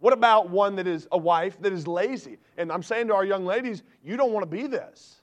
What 0.00 0.12
about 0.12 0.48
one 0.48 0.76
that 0.76 0.86
is 0.86 1.08
a 1.10 1.18
wife 1.18 1.60
that 1.60 1.72
is 1.72 1.86
lazy? 1.86 2.38
And 2.56 2.70
I'm 2.70 2.82
saying 2.82 3.08
to 3.08 3.14
our 3.14 3.24
young 3.24 3.44
ladies, 3.44 3.82
you 4.04 4.16
don't 4.16 4.32
want 4.32 4.42
to 4.42 4.56
be 4.56 4.66
this. 4.66 5.20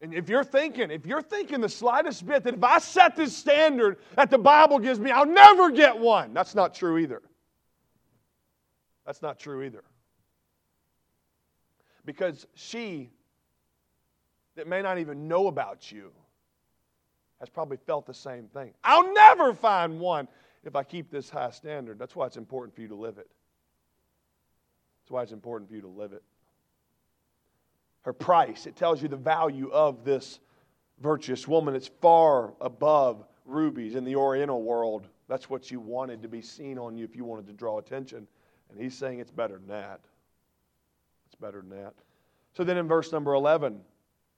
And 0.00 0.14
if 0.14 0.28
you're 0.28 0.44
thinking, 0.44 0.90
if 0.90 1.06
you're 1.06 1.22
thinking 1.22 1.60
the 1.60 1.68
slightest 1.68 2.26
bit 2.26 2.44
that 2.44 2.54
if 2.54 2.62
I 2.62 2.78
set 2.78 3.16
this 3.16 3.36
standard 3.36 3.98
that 4.14 4.30
the 4.30 4.38
Bible 4.38 4.78
gives 4.78 5.00
me, 5.00 5.10
I'll 5.10 5.26
never 5.26 5.70
get 5.70 5.98
one, 5.98 6.34
that's 6.34 6.54
not 6.54 6.74
true 6.74 6.98
either. 6.98 7.22
That's 9.04 9.22
not 9.22 9.38
true 9.38 9.62
either. 9.62 9.82
Because 12.04 12.46
she, 12.54 13.10
that 14.54 14.68
may 14.68 14.82
not 14.82 14.98
even 14.98 15.26
know 15.26 15.48
about 15.48 15.90
you, 15.90 16.12
has 17.40 17.48
probably 17.48 17.76
felt 17.76 18.06
the 18.06 18.14
same 18.14 18.48
thing. 18.48 18.72
I'll 18.84 19.12
never 19.12 19.54
find 19.54 19.98
one 19.98 20.28
if 20.66 20.76
I 20.76 20.82
keep 20.82 21.10
this 21.10 21.30
high 21.30 21.50
standard. 21.50 21.98
That's 21.98 22.14
why 22.14 22.26
it's 22.26 22.36
important 22.36 22.74
for 22.74 22.82
you 22.82 22.88
to 22.88 22.94
live 22.94 23.18
it. 23.18 23.30
That's 25.02 25.10
why 25.10 25.22
it's 25.22 25.32
important 25.32 25.70
for 25.70 25.76
you 25.76 25.82
to 25.82 25.88
live 25.88 26.12
it 26.12 26.22
her 28.06 28.12
price. 28.12 28.66
It 28.66 28.76
tells 28.76 29.02
you 29.02 29.08
the 29.08 29.16
value 29.16 29.68
of 29.72 30.04
this 30.04 30.38
virtuous 31.00 31.48
woman. 31.48 31.74
It's 31.74 31.90
far 32.00 32.54
above 32.60 33.26
rubies 33.44 33.96
in 33.96 34.04
the 34.04 34.14
Oriental 34.14 34.62
world. 34.62 35.08
That's 35.28 35.50
what 35.50 35.72
you 35.72 35.80
wanted 35.80 36.22
to 36.22 36.28
be 36.28 36.40
seen 36.40 36.78
on 36.78 36.96
you 36.96 37.04
if 37.04 37.16
you 37.16 37.24
wanted 37.24 37.48
to 37.48 37.52
draw 37.52 37.78
attention. 37.78 38.28
And 38.70 38.80
he's 38.80 38.96
saying 38.96 39.18
it's 39.18 39.32
better 39.32 39.54
than 39.54 39.66
that. 39.66 40.00
It's 41.26 41.34
better 41.34 41.60
than 41.60 41.70
that. 41.70 41.94
So 42.56 42.62
then 42.62 42.76
in 42.76 42.86
verse 42.86 43.10
number 43.10 43.34
11, 43.34 43.80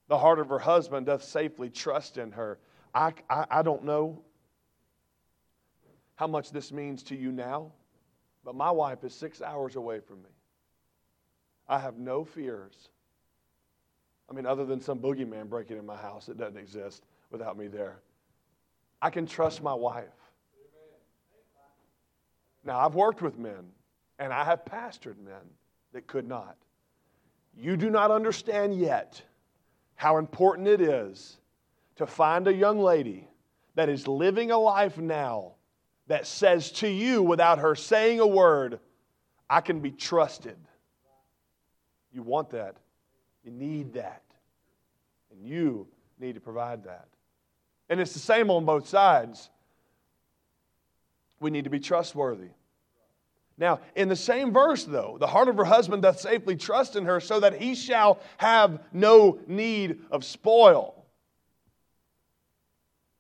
the 0.09 0.17
heart 0.17 0.39
of 0.39 0.49
her 0.49 0.59
husband 0.59 1.05
doth 1.05 1.23
safely 1.23 1.69
trust 1.69 2.17
in 2.17 2.33
her. 2.33 2.59
I, 2.95 3.13
I, 3.29 3.45
I 3.51 3.63
don't 3.63 3.85
know 3.85 4.23
how 6.19 6.27
much 6.27 6.51
this 6.51 6.71
means 6.71 7.03
to 7.05 7.17
you 7.17 7.33
now, 7.33 7.73
but 8.45 8.55
my 8.55 8.71
wife 8.71 9.03
is 9.05 9.15
six 9.15 9.41
hours 9.41 9.77
away 9.77 10.01
from 10.01 10.19
me. 10.23 10.31
I 11.67 11.79
have 11.79 11.99
no 11.99 12.25
fears 12.25 12.91
I 14.29 14.35
mean, 14.35 14.47
other 14.47 14.65
than 14.65 14.81
some 14.81 14.99
boogeyman 14.99 15.49
breaking 15.49 15.79
in 15.79 15.87
my 15.87 15.97
house, 15.97 16.29
it 16.29 16.37
doesn't 16.37 16.59
exist 16.59 17.05
without 17.31 17.57
me 17.57 17.67
there. 17.67 18.01
I 19.01 19.11
can 19.11 19.27
trust 19.27 19.63
my 19.63 19.75
wife. 19.75 20.05
Now, 22.65 22.81
I've 22.81 22.95
worked 22.95 23.23
with 23.23 23.39
men, 23.39 23.71
and 24.19 24.33
I 24.33 24.45
have 24.45 24.65
pastored 24.65 25.19
men 25.19 25.41
that 25.93 26.07
could 26.07 26.29
not. 26.29 26.57
You 27.57 27.77
do 27.77 27.89
not 27.89 28.11
understand 28.11 28.75
yet 28.75 29.23
how 29.95 30.19
important 30.19 30.69
it 30.69 30.81
is 30.81 31.39
to 31.97 32.07
find 32.07 32.47
a 32.47 32.53
young 32.53 32.79
lady 32.79 33.29
that 33.77 33.89
is 33.89 34.07
living 34.07 34.51
a 34.51 34.59
life 34.59 34.99
now 34.99 35.55
that 36.09 36.27
says 36.27 36.73
to 36.73 36.89
you, 36.89 37.23
without 37.23 37.59
her 37.61 37.75
saying 37.75 38.21
a 38.21 38.27
word, 38.27 38.81
I 39.49 39.61
can 39.61 39.81
be 39.81 39.91
trusted. 39.91 40.57
You 42.13 42.23
want 42.23 42.51
that. 42.51 42.77
You 43.45 43.51
need 43.51 43.95
that. 43.95 44.23
And 45.31 45.47
you 45.47 45.87
need 46.19 46.35
to 46.35 46.41
provide 46.41 46.85
that. 46.85 47.07
And 47.89 48.01
it's 48.01 48.13
the 48.13 48.19
same 48.19 48.51
on 48.51 48.65
both 48.65 48.89
sides. 48.89 49.51
We 51.41 51.51
need 51.51 51.65
to 51.65 51.71
be 51.71 51.81
trustworthy. 51.81 52.49
Now, 53.57 53.81
in 53.97 54.09
the 54.09 54.17
same 54.17 54.53
verse, 54.53 54.85
though, 54.85 55.17
the 55.19 55.27
heart 55.27 55.49
of 55.49 55.57
her 55.57 55.65
husband 55.65 56.03
doth 56.03 56.21
safely 56.21 56.57
trust 56.57 56.97
in 56.97 57.05
her, 57.07 57.21
so 57.21 57.41
that 57.41 57.55
he 57.55 57.75
shall 57.75 58.21
have 58.37 58.81
no 58.93 59.41
need 59.47 60.01
of 60.11 60.25
spoil. 60.25 60.98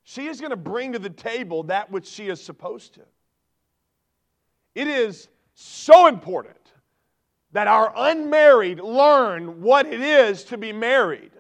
She 0.09 0.27
is 0.27 0.41
going 0.41 0.53
to 0.53 0.57
bring 0.57 0.93
to 0.93 0.99
the 0.99 1.11
table 1.11 1.65
that 1.65 1.91
which 1.91 2.07
she 2.07 2.29
is 2.29 2.43
supposed 2.43 2.95
to. 2.95 3.03
It 4.75 4.89
is 4.89 5.29
so 5.53 6.07
important 6.07 6.57
that 7.53 7.67
our 7.67 7.93
unmarried 7.95 8.81
learn 8.81 9.61
what 9.61 9.85
it 9.85 10.01
is 10.01 10.45
to 10.45 10.57
be 10.57 10.73
married. 10.73 11.33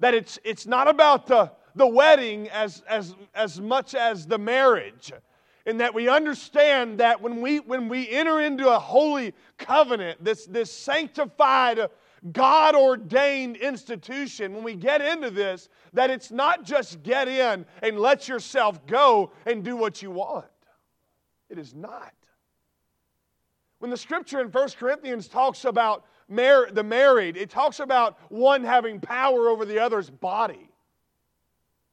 That 0.00 0.12
it's, 0.12 0.38
it's 0.44 0.66
not 0.66 0.88
about 0.88 1.26
the, 1.26 1.50
the 1.74 1.86
wedding 1.86 2.50
as, 2.50 2.82
as, 2.86 3.14
as 3.34 3.62
much 3.62 3.94
as 3.94 4.26
the 4.26 4.36
marriage. 4.36 5.10
And 5.64 5.80
that 5.80 5.94
we 5.94 6.06
understand 6.06 7.00
that 7.00 7.22
when 7.22 7.40
we, 7.40 7.60
when 7.60 7.88
we 7.88 8.10
enter 8.10 8.42
into 8.42 8.68
a 8.68 8.78
holy 8.78 9.32
covenant, 9.56 10.22
this, 10.22 10.44
this 10.44 10.70
sanctified, 10.70 11.88
God 12.32 12.74
ordained 12.74 13.56
institution, 13.56 14.54
when 14.54 14.64
we 14.64 14.74
get 14.74 15.00
into 15.00 15.30
this, 15.30 15.68
that 15.92 16.10
it's 16.10 16.30
not 16.30 16.64
just 16.64 17.02
get 17.02 17.28
in 17.28 17.66
and 17.82 17.98
let 17.98 18.28
yourself 18.28 18.84
go 18.86 19.32
and 19.44 19.62
do 19.62 19.76
what 19.76 20.02
you 20.02 20.10
want. 20.10 20.46
It 21.48 21.58
is 21.58 21.74
not. 21.74 22.12
When 23.78 23.90
the 23.90 23.96
scripture 23.96 24.40
in 24.40 24.48
1 24.48 24.68
Corinthians 24.78 25.28
talks 25.28 25.64
about 25.64 26.04
mar- 26.28 26.68
the 26.72 26.82
married, 26.82 27.36
it 27.36 27.50
talks 27.50 27.80
about 27.80 28.18
one 28.30 28.64
having 28.64 29.00
power 29.00 29.48
over 29.48 29.64
the 29.64 29.78
other's 29.78 30.10
body. 30.10 30.70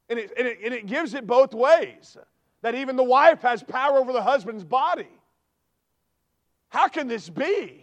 And 0.09 0.19
it, 0.19 0.31
and, 0.37 0.47
it, 0.47 0.59
and 0.63 0.73
it 0.73 0.85
gives 0.85 1.13
it 1.13 1.27
both 1.27 1.53
ways 1.53 2.17
that 2.61 2.75
even 2.75 2.95
the 2.95 3.03
wife 3.03 3.41
has 3.41 3.61
power 3.61 3.97
over 3.97 4.13
the 4.13 4.21
husband's 4.21 4.63
body. 4.63 5.09
How 6.69 6.87
can 6.87 7.07
this 7.07 7.29
be? 7.29 7.82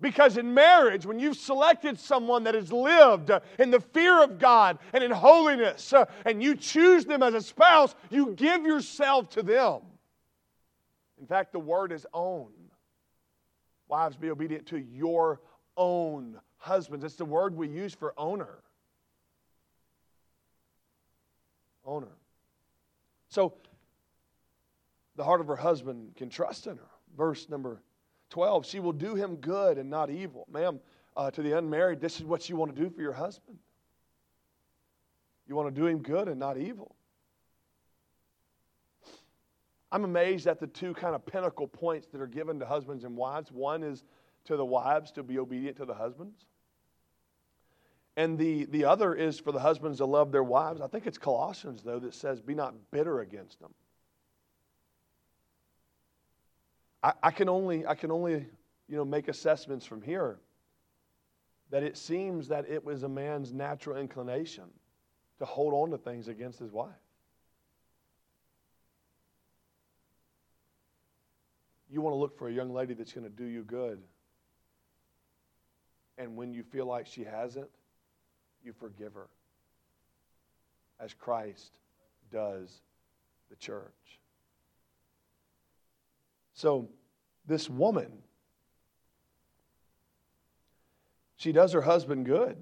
Because 0.00 0.38
in 0.38 0.54
marriage, 0.54 1.04
when 1.04 1.18
you've 1.18 1.36
selected 1.36 1.98
someone 1.98 2.44
that 2.44 2.54
has 2.54 2.72
lived 2.72 3.30
in 3.58 3.70
the 3.70 3.80
fear 3.80 4.22
of 4.22 4.38
God 4.38 4.78
and 4.92 5.04
in 5.04 5.10
holiness, 5.10 5.92
uh, 5.92 6.06
and 6.24 6.42
you 6.42 6.56
choose 6.56 7.04
them 7.04 7.22
as 7.22 7.34
a 7.34 7.42
spouse, 7.42 7.94
you 8.08 8.32
give 8.34 8.64
yourself 8.64 9.28
to 9.30 9.42
them. 9.42 9.80
In 11.20 11.26
fact, 11.26 11.52
the 11.52 11.58
word 11.58 11.92
is 11.92 12.06
own. 12.14 12.48
Wives, 13.88 14.16
be 14.16 14.30
obedient 14.30 14.66
to 14.66 14.78
your 14.78 15.40
own 15.76 16.40
husbands. 16.56 17.04
It's 17.04 17.16
the 17.16 17.24
word 17.24 17.54
we 17.54 17.68
use 17.68 17.94
for 17.94 18.14
owner. 18.16 18.62
Owner. 21.84 22.16
So 23.28 23.52
the 25.16 25.24
heart 25.24 25.42
of 25.42 25.46
her 25.48 25.56
husband 25.56 26.16
can 26.16 26.30
trust 26.30 26.66
in 26.66 26.76
her. 26.76 26.88
Verse 27.16 27.48
number 27.50 27.82
12 28.30 28.64
She 28.64 28.80
will 28.80 28.92
do 28.92 29.14
him 29.14 29.36
good 29.36 29.78
and 29.78 29.90
not 29.90 30.10
evil. 30.10 30.46
Ma'am, 30.50 30.80
uh, 31.16 31.30
to 31.30 31.42
the 31.42 31.58
unmarried, 31.58 32.00
this 32.00 32.16
is 32.16 32.24
what 32.24 32.48
you 32.48 32.56
want 32.56 32.74
to 32.74 32.80
do 32.80 32.88
for 32.88 33.02
your 33.02 33.12
husband. 33.12 33.58
You 35.46 35.56
want 35.56 35.74
to 35.74 35.80
do 35.80 35.86
him 35.86 35.98
good 35.98 36.28
and 36.28 36.38
not 36.38 36.56
evil. 36.56 36.94
I'm 39.92 40.04
amazed 40.04 40.46
at 40.46 40.60
the 40.60 40.68
two 40.68 40.94
kind 40.94 41.16
of 41.16 41.26
pinnacle 41.26 41.66
points 41.66 42.06
that 42.08 42.20
are 42.20 42.28
given 42.28 42.60
to 42.60 42.66
husbands 42.66 43.02
and 43.02 43.16
wives. 43.16 43.50
One 43.50 43.82
is 43.82 44.04
to 44.44 44.56
the 44.56 44.64
wives 44.64 45.10
to 45.12 45.24
be 45.24 45.38
obedient 45.38 45.76
to 45.78 45.84
the 45.84 45.94
husbands. 45.94 46.46
And 48.16 48.38
the, 48.38 48.66
the 48.66 48.84
other 48.84 49.14
is 49.14 49.40
for 49.40 49.50
the 49.50 49.58
husbands 49.58 49.98
to 49.98 50.04
love 50.04 50.30
their 50.30 50.44
wives. 50.44 50.80
I 50.80 50.86
think 50.86 51.06
it's 51.06 51.18
Colossians, 51.18 51.82
though, 51.82 51.98
that 52.00 52.14
says, 52.14 52.40
Be 52.40 52.54
not 52.54 52.74
bitter 52.92 53.20
against 53.20 53.60
them. 53.60 53.74
I, 57.02 57.12
I, 57.22 57.30
can 57.30 57.48
only, 57.48 57.86
I 57.86 57.94
can 57.94 58.10
only 58.10 58.46
you 58.88 58.96
know, 58.96 59.04
make 59.04 59.28
assessments 59.28 59.86
from 59.86 60.02
here 60.02 60.38
that 61.70 61.82
it 61.82 61.96
seems 61.96 62.48
that 62.48 62.68
it 62.68 62.84
was 62.84 63.04
a 63.04 63.08
man's 63.08 63.52
natural 63.52 63.96
inclination 63.96 64.64
to 65.38 65.44
hold 65.44 65.72
on 65.72 65.90
to 65.90 65.98
things 65.98 66.28
against 66.28 66.58
his 66.58 66.70
wife. 66.70 66.90
You 71.88 72.00
want 72.00 72.14
to 72.14 72.18
look 72.18 72.38
for 72.38 72.48
a 72.48 72.52
young 72.52 72.72
lady 72.72 72.94
that's 72.94 73.12
going 73.12 73.24
to 73.24 73.30
do 73.30 73.44
you 73.44 73.62
good. 73.62 74.00
And 76.18 76.36
when 76.36 76.52
you 76.52 76.62
feel 76.62 76.86
like 76.86 77.06
she 77.06 77.24
hasn't, 77.24 77.68
you 78.64 78.72
forgive 78.72 79.14
her. 79.14 79.28
As 81.00 81.14
Christ 81.14 81.72
does 82.30 82.82
the 83.48 83.56
church. 83.56 84.19
So, 86.60 86.90
this 87.46 87.70
woman, 87.70 88.12
she 91.36 91.52
does 91.52 91.72
her 91.72 91.80
husband 91.80 92.26
good 92.26 92.54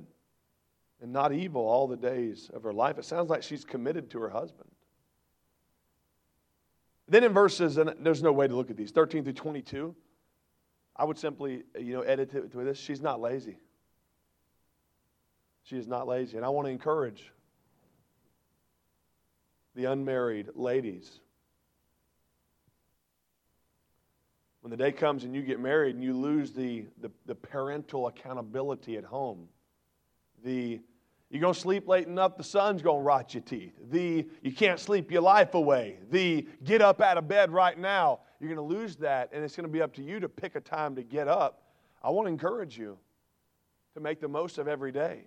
and 1.02 1.12
not 1.12 1.32
evil 1.32 1.62
all 1.62 1.88
the 1.88 1.96
days 1.96 2.48
of 2.54 2.62
her 2.62 2.72
life. 2.72 2.98
It 2.98 3.06
sounds 3.06 3.28
like 3.28 3.42
she's 3.42 3.64
committed 3.64 4.08
to 4.10 4.20
her 4.20 4.28
husband. 4.28 4.70
Then 7.08 7.24
in 7.24 7.32
verses, 7.32 7.76
and 7.76 7.92
there's 7.98 8.22
no 8.22 8.30
way 8.30 8.46
to 8.46 8.54
look 8.54 8.70
at 8.70 8.76
these, 8.76 8.92
13 8.92 9.24
through 9.24 9.32
22, 9.32 9.96
I 10.94 11.04
would 11.04 11.18
simply, 11.18 11.64
you 11.76 11.94
know, 11.94 12.02
edit 12.02 12.32
it 12.34 12.54
with 12.54 12.66
this. 12.66 12.78
She's 12.78 13.00
not 13.00 13.20
lazy. 13.20 13.58
She 15.64 15.76
is 15.76 15.88
not 15.88 16.06
lazy. 16.06 16.36
And 16.36 16.46
I 16.46 16.50
want 16.50 16.68
to 16.68 16.70
encourage 16.70 17.32
the 19.74 19.86
unmarried 19.86 20.50
ladies. 20.54 21.18
When 24.68 24.76
the 24.76 24.84
day 24.84 24.92
comes 24.92 25.24
and 25.24 25.34
you 25.34 25.40
get 25.40 25.58
married 25.58 25.94
and 25.94 26.04
you 26.04 26.12
lose 26.12 26.52
the, 26.52 26.84
the, 27.00 27.10
the 27.24 27.34
parental 27.34 28.06
accountability 28.06 28.98
at 28.98 29.04
home, 29.04 29.48
the 30.44 30.82
you're 31.30 31.40
going 31.40 31.54
to 31.54 31.58
sleep 31.58 31.88
late 31.88 32.06
enough, 32.06 32.36
the 32.36 32.44
sun's 32.44 32.82
going 32.82 33.00
to 33.00 33.02
rot 33.02 33.32
your 33.32 33.42
teeth. 33.42 33.72
The 33.90 34.26
you 34.42 34.52
can't 34.52 34.78
sleep 34.78 35.10
your 35.10 35.22
life 35.22 35.54
away. 35.54 35.96
The 36.10 36.46
get 36.64 36.82
up 36.82 37.00
out 37.00 37.16
of 37.16 37.26
bed 37.26 37.50
right 37.50 37.78
now. 37.78 38.20
You're 38.40 38.54
going 38.54 38.68
to 38.68 38.76
lose 38.78 38.96
that, 38.96 39.30
and 39.32 39.42
it's 39.42 39.56
going 39.56 39.66
to 39.66 39.72
be 39.72 39.80
up 39.80 39.94
to 39.94 40.02
you 40.02 40.20
to 40.20 40.28
pick 40.28 40.54
a 40.54 40.60
time 40.60 40.96
to 40.96 41.02
get 41.02 41.28
up. 41.28 41.62
I 42.02 42.10
want 42.10 42.26
to 42.26 42.30
encourage 42.30 42.76
you 42.76 42.98
to 43.94 44.00
make 44.00 44.20
the 44.20 44.28
most 44.28 44.58
of 44.58 44.68
every 44.68 44.92
day 44.92 45.22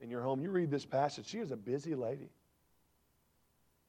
in 0.00 0.10
your 0.10 0.22
home. 0.22 0.42
You 0.42 0.50
read 0.50 0.72
this 0.72 0.86
passage, 0.86 1.28
she 1.28 1.38
is 1.38 1.52
a 1.52 1.56
busy 1.56 1.94
lady. 1.94 2.30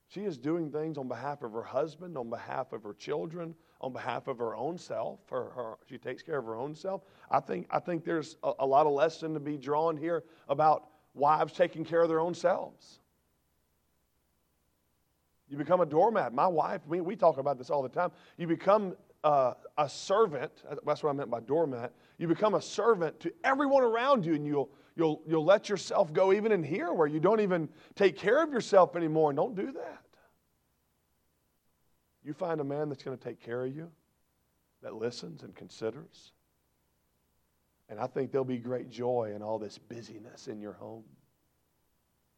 She 0.09 0.21
is 0.21 0.37
doing 0.37 0.71
things 0.71 0.99
on 0.99 1.07
behalf 1.07 1.41
of 1.41 1.53
her 1.53 1.63
husband, 1.63 2.15
on 2.15 2.29
behalf 2.29 2.73
of 2.73 2.83
her 2.83 2.93
children, 2.93 3.55
on 3.81 3.91
behalf 3.91 4.27
of 4.27 4.37
her 4.37 4.55
own 4.55 4.77
self. 4.77 5.19
Her, 5.29 5.49
her, 5.55 5.73
she 5.89 5.97
takes 5.97 6.21
care 6.21 6.37
of 6.37 6.45
her 6.45 6.55
own 6.55 6.75
self. 6.75 7.01
I 7.29 7.39
think, 7.39 7.67
I 7.69 7.79
think 7.79 8.05
there's 8.05 8.37
a, 8.43 8.53
a 8.59 8.65
lot 8.65 8.85
of 8.85 8.93
lesson 8.93 9.33
to 9.33 9.39
be 9.39 9.57
drawn 9.57 9.97
here 9.97 10.23
about 10.47 10.85
wives 11.13 11.53
taking 11.53 11.83
care 11.83 12.01
of 12.01 12.09
their 12.09 12.19
own 12.19 12.33
selves. 12.33 12.99
You 15.49 15.57
become 15.57 15.81
a 15.81 15.85
doormat. 15.85 16.33
My 16.33 16.47
wife, 16.47 16.81
we, 16.87 17.01
we 17.01 17.15
talk 17.15 17.37
about 17.37 17.57
this 17.57 17.69
all 17.69 17.83
the 17.83 17.89
time. 17.89 18.11
You 18.37 18.47
become 18.47 18.95
uh, 19.23 19.53
a 19.77 19.89
servant. 19.89 20.51
That's 20.85 21.03
what 21.03 21.09
I 21.09 21.13
meant 21.13 21.29
by 21.29 21.41
doormat. 21.41 21.91
You 22.17 22.27
become 22.27 22.53
a 22.53 22.61
servant 22.61 23.19
to 23.19 23.33
everyone 23.43 23.83
around 23.83 24.25
you, 24.25 24.35
and 24.35 24.45
you'll, 24.45 24.69
you'll, 24.95 25.21
you'll 25.27 25.43
let 25.43 25.67
yourself 25.67 26.13
go 26.13 26.31
even 26.31 26.51
in 26.51 26.63
here 26.63 26.93
where 26.93 27.07
you 27.07 27.19
don't 27.19 27.41
even 27.41 27.67
take 27.95 28.15
care 28.15 28.41
of 28.41 28.51
yourself 28.53 28.95
anymore. 28.95 29.31
And 29.31 29.37
don't 29.37 29.55
do 29.55 29.71
that. 29.73 30.03
You 32.23 32.33
find 32.33 32.61
a 32.61 32.63
man 32.63 32.89
that's 32.89 33.03
going 33.03 33.17
to 33.17 33.23
take 33.23 33.41
care 33.41 33.65
of 33.65 33.75
you, 33.75 33.89
that 34.83 34.95
listens 34.95 35.43
and 35.43 35.55
considers. 35.55 36.31
And 37.89 37.99
I 37.99 38.07
think 38.07 38.31
there'll 38.31 38.45
be 38.45 38.57
great 38.57 38.89
joy 38.89 39.33
in 39.35 39.41
all 39.41 39.59
this 39.59 39.77
busyness 39.77 40.47
in 40.47 40.61
your 40.61 40.73
home. 40.73 41.03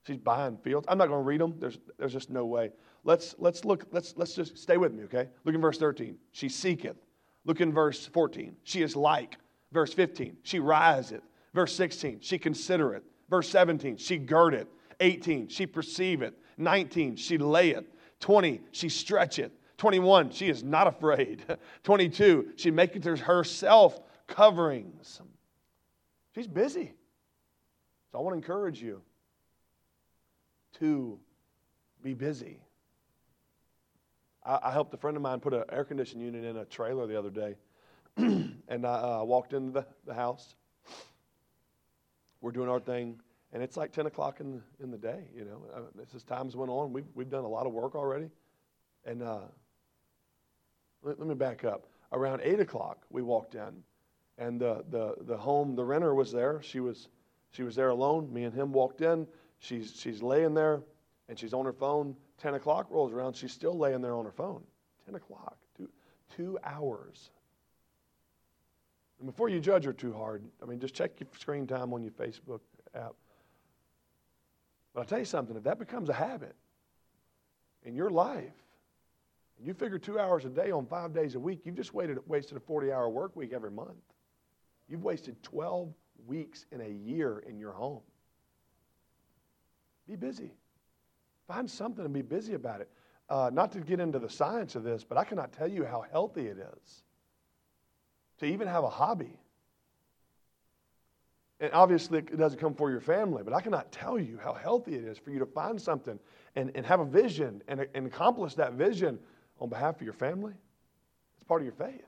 She's 0.06 0.18
buying 0.18 0.58
fields. 0.58 0.86
I'm 0.90 0.98
not 0.98 1.08
going 1.08 1.20
to 1.20 1.26
read 1.26 1.40
them. 1.40 1.56
There's, 1.60 1.78
there's 1.98 2.12
just 2.12 2.30
no 2.30 2.46
way. 2.46 2.72
Let's, 3.04 3.36
let's 3.38 3.64
look, 3.64 3.86
let's, 3.92 4.16
let's 4.18 4.34
just 4.34 4.58
stay 4.58 4.78
with 4.78 4.94
me, 4.94 5.04
okay? 5.04 5.30
Look 5.46 5.56
in 5.56 5.62
verse 5.62 5.78
13. 5.78 6.18
She 6.32 6.50
seeketh. 6.50 6.98
Look 7.46 7.62
in 7.62 7.72
verse 7.72 8.06
14. 8.08 8.56
She 8.64 8.82
is 8.82 8.96
like. 8.96 9.38
Verse 9.72 9.94
15. 9.94 10.38
She 10.44 10.60
riseth. 10.60 11.22
Verse 11.54 11.74
16. 11.76 12.20
She 12.22 12.38
considereth. 12.38 13.04
Verse 13.30 13.50
17. 13.50 13.98
She 13.98 14.18
girdeth. 14.18 14.68
18. 15.00 15.48
She 15.48 15.66
perceiveth. 15.66 16.34
19. 16.58 17.16
She 17.16 17.38
layeth. 17.38 17.86
20. 18.20 18.62
She 18.72 18.90
stretcheth. 18.90 19.52
21, 19.78 20.32
she 20.32 20.50
is 20.50 20.64
not 20.64 20.88
afraid. 20.88 21.44
22, 21.84 22.54
she 22.56 22.72
maketh 22.72 23.04
herself 23.20 24.00
coverings. 24.28 25.22
She's 26.36 26.48
busy. 26.48 26.94
So 28.12 28.20
I 28.20 28.22
want 28.22 28.34
to 28.34 28.38
encourage 28.38 28.82
you 28.82 29.02
to 30.80 31.20
be 32.02 32.14
busy. 32.14 32.60
I, 34.46 34.60
I 34.64 34.72
helped 34.72 34.94
a 34.94 34.98
friend 34.98 35.18
of 35.18 35.24
mine 35.24 35.40
put 35.40 35.54
an 35.54 35.64
air 35.72 35.84
conditioning 35.84 36.26
unit 36.26 36.44
in 36.44 36.58
a 36.58 36.66
trailer 36.66 37.08
the 37.08 37.18
other 37.18 37.30
day. 37.30 37.56
and 38.18 38.86
I 38.86 39.20
uh, 39.20 39.24
walked 39.24 39.54
into 39.54 39.72
the, 39.72 39.86
the 40.06 40.14
house. 40.14 40.56
We're 42.42 42.52
doing 42.52 42.70
our 42.70 42.80
thing 42.80 43.20
and 43.54 43.62
it's 43.62 43.78
like 43.78 43.92
10 43.92 44.08
o'clock 44.08 44.40
in 44.40 44.52
the, 44.52 44.84
in 44.84 44.92
the 44.92 44.98
day 44.98 45.24
you 45.36 45.46
know 45.46 45.62
uh, 45.74 46.04
as 46.14 46.24
times 46.24 46.56
went 46.56 46.72
on 46.72 46.92
we've, 46.92 47.06
we've 47.14 47.30
done 47.30 47.44
a 47.44 47.48
lot 47.48 47.66
of 47.66 47.72
work 47.72 47.96
already 47.96 48.30
and 49.06 49.22
uh, 49.22 49.42
let, 51.04 51.20
let 51.20 51.28
me 51.28 51.36
back 51.36 51.64
up. 51.64 51.88
Around 52.12 52.42
8 52.44 52.60
o'clock, 52.60 53.06
we 53.10 53.22
walked 53.22 53.56
in, 53.56 53.84
and 54.38 54.60
the, 54.60 54.84
the, 54.90 55.16
the 55.22 55.38
home, 55.38 55.76
the 55.76 55.84
renter 55.84 56.14
was 56.16 56.32
there. 56.32 56.62
She 56.62 56.80
was, 56.80 57.08
she 57.52 57.64
was 57.64 57.76
there 57.76 57.90
alone. 57.90 58.32
Me 58.32 58.44
and 58.44 58.54
him 58.54 58.72
walked 58.72 59.02
in. 59.02 59.28
She's, 59.60 59.94
she's 59.96 60.22
laying 60.22 60.54
there, 60.54 60.82
and 61.30 61.38
she's 61.38 61.54
on 61.54 61.66
her 61.66 61.74
phone. 61.74 62.16
10 62.40 62.56
o'clock 62.56 62.88
rolls 62.90 63.12
around. 63.12 63.36
She's 63.36 63.52
still 63.52 63.78
laying 63.78 64.02
there 64.02 64.16
on 64.16 64.26
her 64.26 64.32
phone. 64.32 64.64
10 65.06 65.16
o'clock, 65.16 65.58
two, 65.78 65.90
two 66.36 66.58
hours. 66.64 67.32
And 69.20 69.28
before 69.28 69.50
you 69.50 69.60
judge 69.60 69.86
her 69.86 69.94
too 69.94 70.14
hard, 70.14 70.44
I 70.62 70.66
mean, 70.66 70.80
just 70.80 70.94
check 70.94 71.20
your 71.20 71.30
screen 71.40 71.66
time 71.66 71.94
on 71.94 72.04
your 72.04 72.12
Facebook 72.12 72.60
app. 72.94 73.14
But 74.94 75.02
I'll 75.02 75.06
tell 75.06 75.20
you 75.20 75.26
something, 75.26 75.56
if 75.56 75.64
that 75.64 75.80
becomes 75.80 76.10
a 76.10 76.14
habit 76.14 76.56
in 77.84 77.96
your 77.96 78.10
life, 78.10 78.54
you 79.66 79.74
figure 79.74 79.98
two 79.98 80.20
hours 80.20 80.46
a 80.46 80.50
day 80.50 80.72
on 80.72 80.86
five 80.86 81.14
days 81.14 81.36
a 81.36 81.40
week, 81.40 81.62
you've 81.64 81.76
just 81.76 81.94
waited, 81.94 82.18
wasted 82.28 82.58
a 82.58 82.60
40 82.60 82.92
hour 82.92 83.10
work 83.10 83.36
week 83.36 83.54
every 83.54 83.72
month. 83.72 83.92
You've 84.90 85.04
wasted 85.04 85.42
12 85.44 85.94
weeks 86.28 86.66
in 86.72 86.82
a 86.82 86.90
year 86.90 87.44
in 87.48 87.58
your 87.58 87.72
home. 87.72 88.02
Be 90.08 90.16
busy. 90.16 90.52
Find 91.48 91.70
something 91.70 92.04
and 92.04 92.14
be 92.14 92.22
busy 92.22 92.54
about 92.54 92.82
it. 92.82 92.90
Uh, 93.30 93.50
not 93.54 93.72
to 93.72 93.80
get 93.80 94.00
into 94.00 94.20
the 94.20 94.30
science 94.30 94.76
of 94.76 94.84
this, 94.84 95.04
but 95.04 95.18
I 95.18 95.24
cannot 95.24 95.54
tell 95.54 95.68
you 95.68 95.86
how 95.86 96.04
healthy 96.12 96.48
it 96.48 96.58
is 96.58 97.04
to 98.40 98.46
even 98.46 98.68
have 98.68 98.84
a 98.84 98.90
hobby. 98.90 99.38
And 101.60 101.72
obviously, 101.72 102.20
it 102.20 102.38
doesn't 102.38 102.60
come 102.60 102.74
for 102.74 102.92
your 102.92 103.00
family, 103.00 103.44
but 103.44 103.54
I 103.54 103.62
cannot 103.62 103.92
tell 103.92 104.20
you 104.20 104.38
how 104.44 104.54
healthy 104.54 104.96
it 104.96 105.06
is 105.06 105.18
for 105.18 105.32
you 105.32 105.40
to 105.40 105.46
find 105.46 105.82
something 105.82 106.20
and, 106.56 106.72
and 106.76 106.86
have 106.86 107.00
a 107.00 107.06
vision 107.06 107.62
and, 107.70 107.88
and 107.94 108.06
accomplish 108.06 108.56
that 108.56 108.74
vision 108.74 109.18
on 109.60 109.70
behalf 109.70 109.96
of 109.96 110.02
your 110.02 110.14
family. 110.14 110.54
It's 111.36 111.44
part 111.44 111.62
of 111.62 111.66
your 111.66 111.74
faith. 111.74 112.06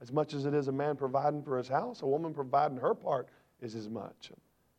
As 0.00 0.12
much 0.12 0.34
as 0.34 0.46
it 0.46 0.54
is 0.54 0.68
a 0.68 0.72
man 0.72 0.96
providing 0.96 1.42
for 1.42 1.58
his 1.58 1.68
house, 1.68 2.02
a 2.02 2.06
woman 2.06 2.34
providing 2.34 2.76
her 2.78 2.94
part 2.94 3.28
is 3.60 3.74
as 3.74 3.88
much. 3.88 4.32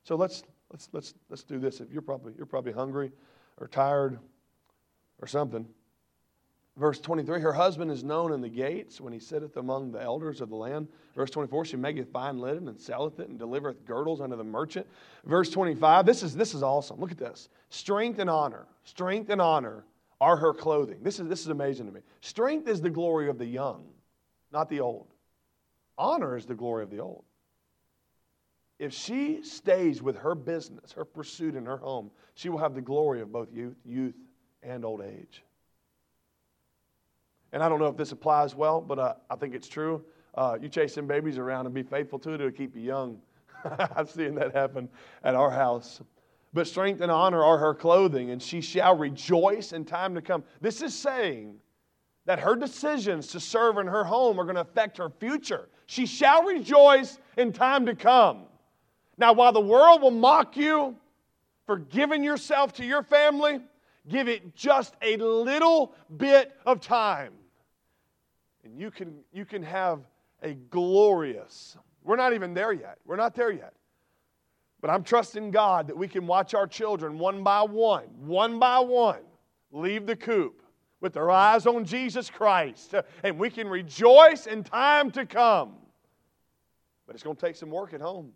So 0.04 0.16
let's 0.16 0.44
let's 0.72 0.90
let's 0.92 1.14
let's 1.30 1.44
do 1.44 1.60
this. 1.60 1.80
If 1.80 1.92
you're 1.92 2.02
probably 2.02 2.34
you're 2.36 2.46
probably 2.46 2.74
hungry 2.74 3.12
or 3.58 3.68
tired 3.68 4.20
or 5.22 5.28
something, 5.28 5.66
Verse 6.76 7.00
23, 7.00 7.40
her 7.40 7.54
husband 7.54 7.92
is 7.92 8.04
known 8.04 8.34
in 8.34 8.42
the 8.42 8.50
gates 8.50 9.00
when 9.00 9.14
he 9.14 9.20
sitteth 9.20 9.58
among 9.58 9.92
the 9.92 10.02
elders 10.02 10.42
of 10.42 10.50
the 10.50 10.56
land. 10.56 10.88
Verse 11.16 11.30
24, 11.30 11.66
she 11.66 11.78
maketh 11.78 12.12
fine 12.12 12.40
linen 12.40 12.68
and 12.68 12.80
selleth 12.80 13.20
it 13.20 13.30
and 13.30 13.38
delivereth 13.38 13.86
girdles 13.86 14.22
unto 14.22 14.36
the 14.36 14.44
merchant. 14.44 14.88
Verse 15.24 15.52
25, 15.52 16.04
this 16.04 16.24
is, 16.24 16.36
this 16.36 16.56
is 16.56 16.64
awesome. 16.64 17.00
Look 17.00 17.12
at 17.12 17.20
this. 17.20 17.50
Strength 17.70 18.18
and 18.18 18.30
honor, 18.30 18.66
strength 18.86 19.30
and 19.30 19.40
honor 19.40 19.84
are 20.24 20.38
her 20.38 20.54
clothing. 20.54 21.00
This 21.02 21.20
is, 21.20 21.28
this 21.28 21.42
is 21.42 21.48
amazing 21.48 21.86
to 21.86 21.92
me. 21.92 22.00
Strength 22.22 22.70
is 22.70 22.80
the 22.80 22.90
glory 22.90 23.28
of 23.28 23.38
the 23.38 23.46
young, 23.46 23.84
not 24.54 24.70
the 24.70 24.80
old. 24.80 25.08
Honor 25.98 26.38
is 26.38 26.46
the 26.46 26.56
glory 26.56 26.82
of 26.82 26.90
the 26.90 27.00
old. 27.00 27.26
If 28.80 28.94
she 28.94 29.44
stays 29.44 30.02
with 30.02 30.16
her 30.16 30.34
business, 30.34 30.94
her 30.94 31.04
pursuit 31.04 31.56
in 31.56 31.66
her 31.66 31.76
home, 31.76 32.10
she 32.36 32.48
will 32.48 32.58
have 32.60 32.74
the 32.74 32.82
glory 32.82 33.20
of 33.20 33.34
both 33.34 33.50
youth, 33.54 33.76
youth 33.84 34.16
and 34.64 34.86
old 34.86 35.02
age. 35.02 35.44
And 37.52 37.62
I 37.62 37.68
don't 37.68 37.80
know 37.80 37.88
if 37.88 37.98
this 37.98 38.14
applies 38.14 38.56
well, 38.56 38.80
but 38.80 39.00
uh, 39.00 39.16
I 39.30 39.36
think 39.36 39.54
it's 39.54 39.68
true. 39.68 40.06
Uh, 40.36 40.58
you 40.62 40.70
chase 40.70 40.94
some 40.94 41.06
babies 41.06 41.38
around 41.38 41.66
and 41.66 41.76
be 41.76 41.84
faithful 41.84 42.18
to 42.20 42.32
it, 42.32 42.36
it'll 42.36 42.52
keep 42.52 42.78
you 42.78 42.82
young. 42.82 43.20
I've 43.96 44.10
seen 44.10 44.36
that 44.36 44.56
happen 44.56 44.88
at 45.22 45.36
our 45.36 45.52
house. 45.52 46.02
But 46.54 46.68
strength 46.68 47.02
and 47.02 47.12
honor 47.12 47.44
are 47.44 47.58
her 47.58 47.74
clothing, 47.74 48.30
and 48.30 48.42
she 48.42 48.62
shall 48.62 48.96
rejoice 48.96 49.74
in 49.74 49.86
time 49.86 50.14
to 50.16 50.22
come. 50.22 50.44
This 50.62 50.82
is 50.82 50.94
saying 50.94 51.56
that 52.26 52.40
her 52.40 52.56
decisions 52.56 53.28
to 53.28 53.40
serve 53.40 53.78
in 53.78 53.88
her 53.88 54.04
home 54.04 54.40
are 54.40 54.44
going 54.44 54.56
to 54.56 54.62
affect 54.62 54.98
her 54.98 55.10
future. 55.10 55.70
She 55.88 56.06
shall 56.06 56.44
rejoice 56.44 57.18
in 57.38 57.52
time 57.52 57.86
to 57.88 57.96
come. 57.96 58.44
Now, 59.18 59.34
while 59.34 59.52
the 59.52 59.62
world 59.62 60.02
will 60.02 60.12
mock 60.12 60.56
you 60.56 60.96
for 61.66 61.78
giving 61.78 62.24
yourself 62.24 62.74
to 62.74 62.86
your 62.86 63.04
family, 63.04 63.60
give 64.08 64.28
it 64.28 64.56
just 64.56 64.96
a 65.02 65.18
little 65.18 65.96
bit 66.18 66.56
of 66.66 66.80
time 66.80 67.34
and 68.64 68.80
you 68.80 68.92
can, 68.92 69.20
you 69.32 69.46
can 69.46 69.62
have 69.64 70.00
a 70.42 70.54
glorious, 70.54 71.78
we're 72.04 72.16
not 72.16 72.34
even 72.34 72.54
there 72.54 72.74
yet. 72.74 72.98
We're 73.06 73.16
not 73.16 73.36
there 73.36 73.52
yet. 73.52 73.74
But 74.84 74.90
I'm 74.90 75.06
trusting 75.06 75.52
God 75.52 75.88
that 75.88 75.96
we 75.96 76.10
can 76.10 76.28
watch 76.28 76.54
our 76.54 76.68
children 76.68 77.18
one 77.18 77.42
by 77.42 77.62
one, 77.62 78.04
one 78.20 78.60
by 78.60 78.80
one, 78.80 79.22
leave 79.72 80.06
the 80.06 80.18
coop 80.18 80.62
with 81.00 81.14
their 81.14 81.32
eyes 81.32 81.66
on 81.66 81.86
Jesus 81.86 82.30
Christ. 82.30 82.94
And 83.24 83.40
we 83.40 83.50
can 83.50 83.70
rejoice 83.70 84.46
in 84.46 84.62
time 84.62 85.10
to 85.12 85.26
come. 85.26 85.76
But 87.08 87.16
it's 87.16 87.24
going 87.24 87.38
to 87.38 87.42
take 87.42 87.56
some 87.56 87.70
work 87.70 87.94
at 87.94 88.02
home. 88.02 88.34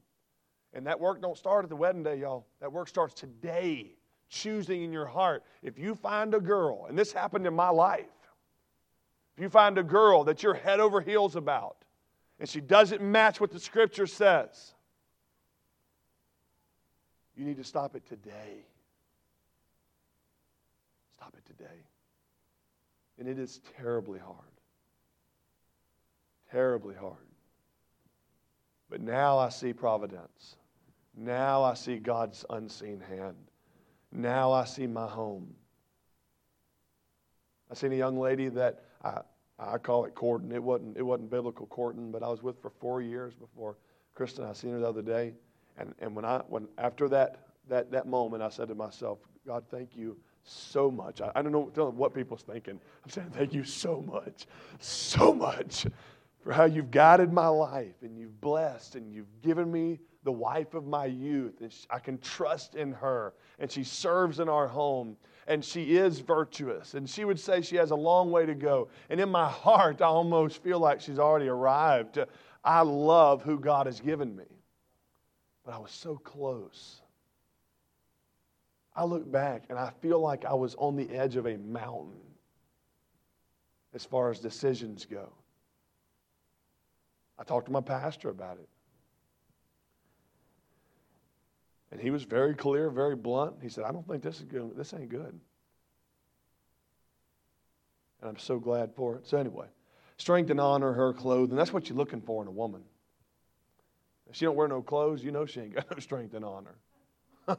And 0.73 0.87
that 0.87 0.97
work 0.97 1.21
don't 1.21 1.37
start 1.37 1.65
at 1.65 1.69
the 1.69 1.75
wedding 1.75 2.01
day, 2.01 2.15
y'all. 2.15 2.45
That 2.61 2.71
work 2.71 2.87
starts 2.87 3.13
today, 3.13 3.97
choosing 4.29 4.85
in 4.85 4.93
your 4.93 5.05
heart. 5.05 5.43
If 5.61 5.77
you 5.77 5.95
find 5.95 6.33
a 6.33 6.39
girl, 6.39 6.85
and 6.87 6.97
this 6.97 7.11
happened 7.11 7.45
in 7.45 7.53
my 7.53 7.69
life, 7.71 8.05
if 9.35 9.43
you 9.43 9.49
find 9.49 9.77
a 9.77 9.83
girl 9.83 10.23
that 10.23 10.43
you're 10.43 10.53
head 10.53 10.79
over 10.79 11.01
heels 11.01 11.35
about 11.35 11.83
and 12.39 12.47
she 12.47 12.61
doesn't 12.61 13.01
match 13.01 13.41
what 13.41 13.51
the 13.51 13.59
scripture 13.59 14.07
says, 14.07 14.75
you 17.37 17.45
need 17.45 17.57
to 17.57 17.63
stop 17.63 17.95
it 17.95 18.05
today. 18.07 18.65
Stop 21.15 21.35
it 21.37 21.45
today. 21.45 21.83
And 23.19 23.27
it 23.27 23.37
is 23.37 23.61
terribly 23.77 24.19
hard. 24.19 24.37
Terribly 26.51 26.95
hard. 26.95 27.15
But 28.89 29.01
now 29.01 29.37
I 29.37 29.49
see 29.49 29.73
providence. 29.73 30.55
Now 31.15 31.63
I 31.63 31.73
see 31.73 31.97
God's 31.97 32.43
unseen 32.49 33.01
hand. 33.01 33.35
Now 34.11 34.51
I 34.51 34.65
see 34.65 34.87
my 34.87 35.07
home. 35.07 35.53
I 37.69 37.75
seen 37.75 37.91
a 37.91 37.95
young 37.95 38.17
lady 38.19 38.49
that 38.49 38.85
I, 39.03 39.21
I 39.59 39.77
call 39.77 40.05
it 40.05 40.15
courting. 40.15 40.51
It 40.51 40.63
wasn't, 40.63 40.97
it 40.97 41.03
wasn't 41.03 41.29
biblical 41.29 41.65
courting, 41.67 42.11
but 42.11 42.23
I 42.23 42.29
was 42.29 42.41
with 42.41 42.61
for 42.61 42.69
four 42.69 43.01
years 43.01 43.33
before 43.33 43.77
Kristen. 44.15 44.45
I 44.45 44.53
seen 44.53 44.71
her 44.71 44.79
the 44.79 44.87
other 44.87 45.01
day. 45.01 45.33
And, 45.77 45.93
and 45.99 46.15
when 46.15 46.25
I, 46.25 46.41
when, 46.47 46.67
after 46.77 47.07
that, 47.09 47.47
that, 47.69 47.91
that 47.91 48.07
moment, 48.07 48.43
I 48.43 48.49
said 48.49 48.67
to 48.69 48.75
myself, 48.75 49.19
God, 49.45 49.63
thank 49.69 49.95
you 49.95 50.17
so 50.43 50.89
much. 50.89 51.21
I, 51.21 51.31
I 51.35 51.41
don't 51.41 51.51
know 51.51 51.91
what 51.91 52.13
people's 52.13 52.43
thinking. 52.43 52.79
I'm 53.03 53.09
saying 53.09 53.31
thank 53.31 53.53
you 53.53 53.63
so 53.63 54.01
much, 54.01 54.47
so 54.79 55.33
much 55.33 55.85
for 56.41 56.53
how 56.53 56.65
you've 56.65 56.91
guided 56.91 57.33
my 57.33 57.47
life 57.47 57.95
and 58.01 58.17
you've 58.17 58.39
blessed 58.39 58.95
and 58.95 59.11
you've 59.11 59.41
given 59.41 59.71
me 59.71 59.99
the 60.23 60.31
wife 60.31 60.73
of 60.73 60.85
my 60.85 61.05
youth. 61.05 61.61
And 61.61 61.73
I 61.89 61.99
can 61.99 62.17
trust 62.19 62.75
in 62.75 62.93
her 62.93 63.33
and 63.59 63.71
she 63.71 63.83
serves 63.83 64.39
in 64.39 64.49
our 64.49 64.67
home 64.67 65.17
and 65.47 65.63
she 65.63 65.97
is 65.97 66.19
virtuous. 66.19 66.93
And 66.93 67.09
she 67.09 67.25
would 67.25 67.39
say 67.39 67.61
she 67.61 67.75
has 67.77 67.91
a 67.91 67.95
long 67.95 68.31
way 68.31 68.45
to 68.45 68.55
go. 68.55 68.89
And 69.09 69.19
in 69.19 69.29
my 69.29 69.47
heart, 69.47 70.01
I 70.01 70.05
almost 70.05 70.61
feel 70.61 70.79
like 70.79 71.01
she's 71.01 71.19
already 71.19 71.47
arrived. 71.47 72.19
I 72.63 72.81
love 72.81 73.43
who 73.43 73.59
God 73.59 73.85
has 73.85 73.99
given 73.99 74.35
me. 74.35 74.45
But 75.67 75.75
I 75.75 75.79
was 75.79 75.91
so 75.91 76.15
close. 76.15 77.01
I 78.95 79.03
look 79.03 79.29
back 79.29 79.65
and 79.69 79.77
I 79.77 79.91
feel 80.01 80.17
like 80.17 80.45
I 80.45 80.53
was 80.53 80.75
on 80.75 80.95
the 80.95 81.09
edge 81.09 81.35
of 81.35 81.45
a 81.45 81.57
mountain 81.57 82.21
as 83.93 84.05
far 84.05 84.31
as 84.31 84.39
decisions 84.39 85.03
go. 85.03 85.27
I 87.37 87.43
talked 87.43 87.65
to 87.65 87.71
my 87.73 87.81
pastor 87.81 88.29
about 88.29 88.59
it. 88.59 88.69
And 91.91 91.99
he 91.99 92.11
was 92.11 92.23
very 92.23 92.55
clear, 92.55 92.89
very 92.89 93.17
blunt. 93.17 93.55
He 93.61 93.67
said, 93.67 93.83
I 93.83 93.91
don't 93.91 94.07
think 94.07 94.23
this 94.23 94.37
is 94.37 94.45
good. 94.45 94.71
This 94.77 94.93
ain't 94.93 95.09
good. 95.09 95.37
And 98.21 98.29
I'm 98.29 98.39
so 98.39 98.57
glad 98.57 98.95
for 98.95 99.17
it. 99.17 99.27
So, 99.27 99.37
anyway, 99.37 99.67
strength 100.15 100.49
and 100.49 100.61
honor 100.61 100.93
her 100.93 101.11
clothing. 101.11 101.57
That's 101.57 101.73
what 101.73 101.89
you're 101.89 101.97
looking 101.97 102.21
for 102.21 102.41
in 102.41 102.47
a 102.47 102.51
woman. 102.51 102.83
If 104.29 104.35
she 104.35 104.45
don't 104.45 104.55
wear 104.55 104.67
no 104.67 104.81
clothes, 104.81 105.23
you 105.23 105.31
know 105.31 105.45
she 105.45 105.61
ain't 105.61 105.75
got 105.75 105.89
no 105.91 105.99
strength 105.99 106.33
and 106.33 106.45
honor. 106.45 106.75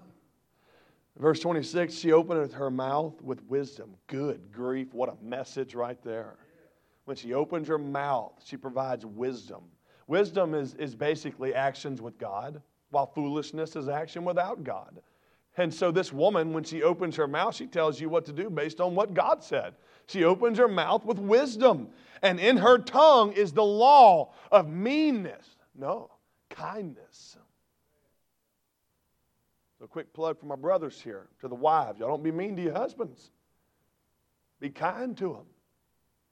Verse 1.19 1.41
26, 1.41 1.95
she 1.95 2.13
openeth 2.13 2.53
her 2.53 2.71
mouth 2.71 3.21
with 3.23 3.43
wisdom. 3.45 3.95
Good 4.07 4.53
grief, 4.53 4.95
what 4.95 5.09
a 5.09 5.17
message 5.25 5.75
right 5.75 6.01
there. 6.05 6.37
When 7.07 7.17
she 7.17 7.33
opens 7.33 7.69
her 7.69 7.79
mouth, 7.79 8.33
she 8.45 8.57
provides 8.57 9.05
wisdom. 9.05 9.63
Wisdom 10.07 10.55
is, 10.55 10.75
is 10.75 10.95
basically 10.95 11.55
actions 11.55 12.01
with 12.01 12.19
God 12.19 12.63
while 12.91 13.07
foolishness 13.07 13.77
is 13.77 13.89
action 13.89 14.25
without 14.25 14.63
God. 14.65 15.01
And 15.57 15.75
so, 15.75 15.91
this 15.91 16.13
woman, 16.13 16.53
when 16.53 16.63
she 16.63 16.85
opens 16.85 17.17
her 17.17 17.27
mouth, 17.27 17.55
she 17.55 17.67
tells 17.67 18.01
you 18.01 18.09
what 18.09 18.25
to 18.27 18.33
do 18.33 18.49
based 18.49 18.81
on 18.81 18.95
what 18.95 19.13
God 19.13 19.43
said. 19.43 19.75
She 20.07 20.23
opens 20.23 20.57
her 20.59 20.69
mouth 20.69 21.05
with 21.05 21.19
wisdom, 21.19 21.89
and 22.23 22.39
in 22.39 22.57
her 22.59 22.79
tongue 22.79 23.33
is 23.33 23.53
the 23.53 23.65
law 23.65 24.33
of 24.53 24.69
meanness. 24.69 25.57
No, 25.75 26.11
kindness. 26.59 27.37
So, 29.79 29.87
quick 29.87 30.13
plug 30.13 30.39
for 30.39 30.47
my 30.47 30.57
brothers 30.57 31.01
here 31.01 31.29
to 31.41 31.49
the 31.49 31.55
wives. 31.55 32.01
Y'all 32.01 32.09
don't 32.09 32.23
be 32.23 32.33
mean 32.33 32.57
to 32.57 32.63
your 32.63 32.75
husbands, 32.75 33.31
be 34.61 34.71
kind 34.71 35.17
to 35.19 35.33
them. 35.35 35.47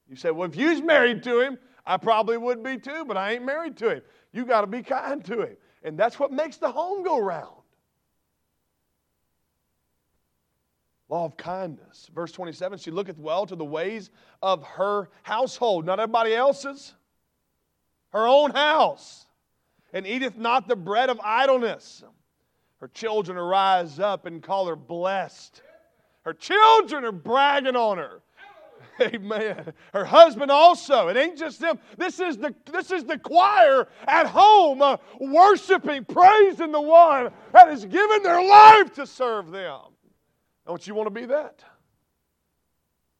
You 0.08 0.16
say, 0.16 0.30
well, 0.30 0.48
if 0.48 0.56
you's 0.56 0.82
married 0.82 1.22
to 1.24 1.40
him, 1.40 1.58
I 1.84 1.96
probably 1.96 2.36
would 2.36 2.62
be 2.62 2.78
too, 2.78 3.04
but 3.06 3.16
I 3.16 3.34
ain't 3.34 3.44
married 3.44 3.76
to 3.78 3.90
him. 3.90 4.02
You 4.32 4.44
got 4.44 4.62
to 4.62 4.66
be 4.66 4.82
kind 4.82 5.24
to 5.26 5.42
him. 5.42 5.56
And 5.82 5.98
that's 5.98 6.18
what 6.18 6.32
makes 6.32 6.56
the 6.56 6.70
home 6.70 7.04
go 7.04 7.18
round. 7.18 7.54
Law 11.08 11.24
of 11.24 11.36
kindness. 11.36 12.10
Verse 12.12 12.32
27 12.32 12.78
She 12.78 12.90
looketh 12.90 13.18
well 13.18 13.46
to 13.46 13.54
the 13.54 13.64
ways 13.64 14.10
of 14.42 14.64
her 14.64 15.08
household, 15.22 15.86
not 15.86 16.00
everybody 16.00 16.34
else's, 16.34 16.94
her 18.10 18.26
own 18.26 18.50
house, 18.50 19.25
and 19.96 20.06
eateth 20.06 20.36
not 20.36 20.68
the 20.68 20.76
bread 20.76 21.08
of 21.08 21.18
idleness. 21.24 22.04
Her 22.80 22.88
children 22.88 23.38
arise 23.38 23.98
up 23.98 24.26
and 24.26 24.42
call 24.42 24.66
her 24.66 24.76
blessed. 24.76 25.62
Her 26.20 26.34
children 26.34 27.02
are 27.06 27.12
bragging 27.12 27.76
on 27.76 27.96
her. 27.96 28.20
Amen. 29.00 29.72
Her 29.94 30.04
husband 30.04 30.50
also. 30.50 31.08
It 31.08 31.16
ain't 31.16 31.38
just 31.38 31.60
them. 31.60 31.78
This 31.96 32.20
is 32.20 32.36
the, 32.36 32.54
this 32.70 32.90
is 32.90 33.04
the 33.04 33.18
choir 33.18 33.88
at 34.06 34.26
home 34.26 34.82
uh, 34.82 34.98
worshiping, 35.18 36.04
praising 36.04 36.72
the 36.72 36.80
one 36.80 37.30
that 37.52 37.68
has 37.68 37.86
given 37.86 38.22
their 38.22 38.46
life 38.46 38.92
to 38.96 39.06
serve 39.06 39.50
them. 39.50 39.80
Don't 40.66 40.86
you 40.86 40.94
want 40.94 41.06
to 41.06 41.10
be 41.10 41.24
that? 41.24 41.64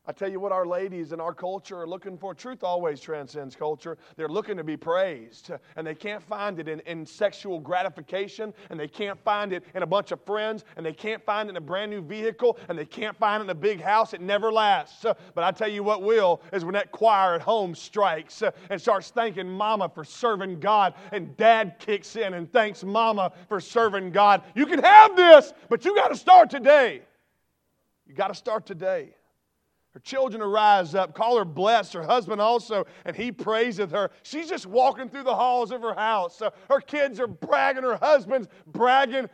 I 0.09 0.13
tell 0.13 0.31
you 0.31 0.39
what, 0.39 0.53
our 0.53 0.67
ladies 0.67 1.13
in 1.13 1.21
our 1.21 1.35
culture 1.35 1.81
are 1.81 1.87
looking 1.87 2.17
for. 2.17 2.33
Truth 2.33 2.63
always 2.63 3.01
transcends 3.01 3.57
culture. 3.57 3.99
They're 4.17 4.29
looking 4.29 4.57
to 4.57 4.63
be 4.63 4.77
praised, 4.77 5.51
and 5.75 5.85
they 5.85 5.97
can't 5.97 6.23
find 6.23 6.61
it 6.61 6.69
in, 6.69 6.79
in 6.81 7.05
sexual 7.05 7.59
gratification, 7.59 8.55
and 8.71 8.79
they 8.79 8.87
can't 8.87 9.19
find 9.25 9.53
it 9.53 9.65
in 9.75 9.83
a 9.83 9.87
bunch 9.87 10.13
of 10.13 10.21
friends, 10.25 10.65
and 10.77 10.87
they 10.87 10.93
can't 10.93 11.25
find 11.25 11.49
it 11.49 11.51
in 11.51 11.57
a 11.57 11.61
brand 11.61 11.91
new 11.91 12.01
vehicle, 12.01 12.57
and 12.69 12.79
they 12.79 12.85
can't 12.85 13.17
find 13.17 13.41
it 13.41 13.45
in 13.45 13.51
a 13.51 13.55
big 13.55 13.81
house. 13.81 14.15
It 14.15 14.21
never 14.21 14.53
lasts. 14.53 15.05
But 15.35 15.45
I 15.45 15.51
tell 15.51 15.69
you 15.69 15.83
what 15.83 16.03
will 16.03 16.41
is 16.53 16.65
when 16.65 16.75
that 16.75 16.93
choir 16.93 17.35
at 17.35 17.43
home 17.43 17.75
strikes 17.75 18.45
and 18.71 18.81
starts 18.81 19.11
thanking 19.11 19.51
mama 19.51 19.89
for 19.89 20.05
serving 20.05 20.61
God, 20.61 20.95
and 21.11 21.37
dad 21.37 21.77
kicks 21.81 22.15
in 22.15 22.35
and 22.35 22.53
thanks 22.53 22.85
mama 22.85 23.33
for 23.49 23.61
serving 23.61 24.13
God. 24.13 24.43
You 24.55 24.67
can 24.67 24.83
have 24.83 25.17
this, 25.17 25.53
but 25.69 25.85
you 25.85 25.97
got 25.97 26.09
to 26.09 26.17
start 26.17 26.49
today. 26.49 27.03
You 28.07 28.15
got 28.15 28.29
to 28.29 28.35
start 28.35 28.67
today. 28.67 29.11
Her 29.97 30.01
children 30.01 30.43
arise 30.43 30.95
up, 30.95 31.15
call 31.15 31.39
her 31.39 31.45
blessed, 31.47 31.95
her 31.95 32.03
husband 32.03 32.39
also, 32.39 32.85
and 33.07 33.17
he 33.17 33.33
praiseth 33.33 33.91
her. 33.93 34.11
She's 34.25 34.47
just 34.47 34.67
walking 34.67 35.09
through 35.09 35.23
the 35.23 35.35
halls 35.35 35.71
of 35.71 35.81
her 35.81 35.95
house. 35.95 36.37
So 36.37 36.53
her 36.69 36.83
kids 36.83 37.19
are 37.19 37.27
bragging, 37.27 37.83
her 37.83 37.97
husband's 37.97 38.47
bragging. 38.67 39.27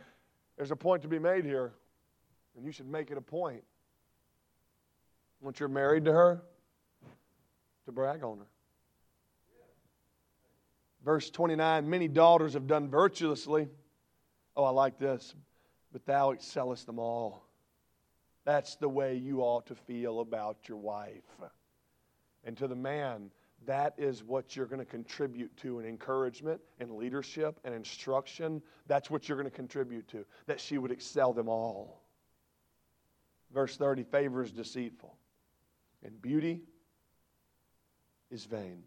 There's 0.55 0.71
a 0.71 0.75
point 0.77 1.01
to 1.01 1.09
be 1.09 1.19
made 1.19 1.43
here, 1.43 1.73
and 2.55 2.65
you 2.65 2.71
should 2.71 2.87
make 2.87 3.11
it 3.11 3.17
a 3.17 3.21
point. 3.21 3.61
Once 5.41 5.59
you're 5.59 5.67
married 5.67 6.05
to 6.05 6.13
her, 6.13 6.41
to 7.85 7.91
brag 7.91 8.23
on 8.23 8.37
her. 8.37 8.47
Verse 11.03 11.29
29 11.29 11.89
Many 11.89 12.07
daughters 12.07 12.53
have 12.53 12.67
done 12.67 12.89
virtuously. 12.89 13.67
Oh, 14.55 14.63
I 14.63 14.69
like 14.69 14.97
this. 14.97 15.35
But 15.91 16.05
thou 16.05 16.31
excellest 16.31 16.85
them 16.85 16.99
all. 16.99 17.43
That's 18.45 18.75
the 18.75 18.89
way 18.89 19.15
you 19.15 19.41
ought 19.41 19.67
to 19.67 19.75
feel 19.75 20.19
about 20.19 20.57
your 20.67 20.77
wife. 20.77 21.23
And 22.43 22.57
to 22.57 22.67
the 22.67 22.75
man, 22.75 23.31
that 23.65 23.93
is 23.97 24.23
what 24.23 24.55
you're 24.55 24.65
going 24.65 24.79
to 24.79 24.85
contribute 24.85 25.55
to 25.57 25.79
in 25.79 25.85
encouragement 25.85 26.59
and 26.79 26.91
leadership 26.91 27.59
and 27.63 27.73
instruction. 27.73 28.61
That's 28.87 29.09
what 29.09 29.27
you're 29.27 29.37
going 29.37 29.49
to 29.49 29.55
contribute 29.55 30.07
to, 30.09 30.25
that 30.47 30.59
she 30.59 30.77
would 30.77 30.91
excel 30.91 31.31
them 31.33 31.47
all. 31.47 32.01
Verse 33.53 33.77
30 33.77 34.03
favor 34.03 34.43
is 34.43 34.51
deceitful, 34.51 35.15
and 36.03 36.21
beauty 36.21 36.61
is 38.31 38.45
vain. 38.45 38.83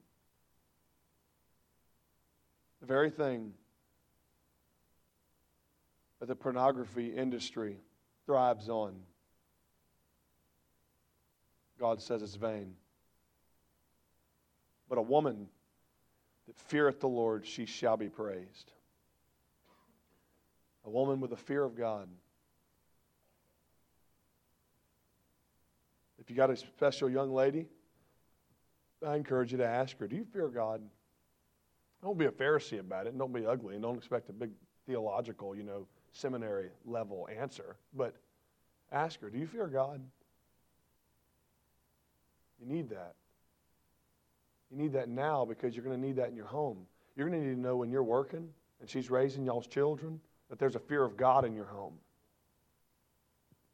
The 2.81 2.87
very 2.87 3.11
thing 3.11 3.53
that 6.21 6.27
the 6.27 6.35
pornography 6.35 7.15
industry 7.15 7.79
thrives 8.27 8.69
on 8.69 8.97
God 11.79 12.01
says 12.01 12.23
it's 12.23 12.35
vain. 12.35 12.75
But 14.89 14.99
a 14.99 15.03
woman 15.03 15.49
that 16.47 16.59
feareth 16.59 17.01
the 17.01 17.09
Lord, 17.09 17.47
she 17.47 17.67
shall 17.67 17.97
be 17.97 18.09
praised. 18.09 18.73
A 20.85 20.91
woman 20.91 21.21
with 21.21 21.33
a 21.33 21.37
fear 21.37 21.65
of 21.65 21.77
God. 21.77 22.09
If 26.19 26.31
you 26.31 26.37
got 26.37 26.51
a 26.51 26.57
special 26.57 27.11
young 27.11 27.33
lady, 27.33 27.67
I 29.07 29.17
encourage 29.17 29.53
you 29.53 29.59
to 29.59 29.67
ask 29.67 29.99
her, 29.99 30.07
Do 30.07 30.17
you 30.17 30.25
fear 30.25 30.49
God? 30.49 30.81
Don't 32.03 32.19
be 32.19 32.27
a 32.27 32.31
Pharisee 32.31 32.79
about 32.79 33.07
it, 33.07 33.11
and 33.11 33.19
don't 33.19 33.33
be 33.33 33.47
ugly, 33.47 33.75
and 33.75 33.83
don't 33.83 33.97
expect 33.97 34.29
a 34.29 34.33
big 34.33 34.51
theological, 34.87 35.57
you 35.57 35.63
know, 35.63 35.87
seminary 36.13 36.71
level 36.85 37.29
answer. 37.37 37.77
But 37.95 38.15
ask 38.93 39.21
her, 39.21 39.31
Do 39.31 39.39
you 39.39 39.47
fear 39.47 39.67
God? 39.67 40.01
You 42.61 42.67
need 42.67 42.91
that. 42.91 43.15
You 44.71 44.77
need 44.77 44.93
that 44.95 45.09
now 45.09 45.45
because 45.45 45.75
you're 45.75 45.85
going 45.85 46.01
to 46.01 46.07
need 46.07 46.17
that 46.17 46.29
in 46.29 46.37
your 46.37 46.47
home. 46.47 46.87
You're 47.15 47.29
going 47.29 47.41
to 47.41 47.47
need 47.47 47.55
to 47.55 47.61
know 47.61 47.77
when 47.77 47.91
you're 47.91 48.03
working 48.03 48.49
and 48.81 48.89
she's 48.89 49.11
raising 49.11 49.45
y'all's 49.45 49.67
children 49.67 50.21
that 50.51 50.59
there's 50.59 50.77
a 50.77 50.81
fear 50.81 51.05
of 51.05 51.17
God 51.17 51.45
in 51.45 51.55
your 51.55 51.67
home. 51.67 51.95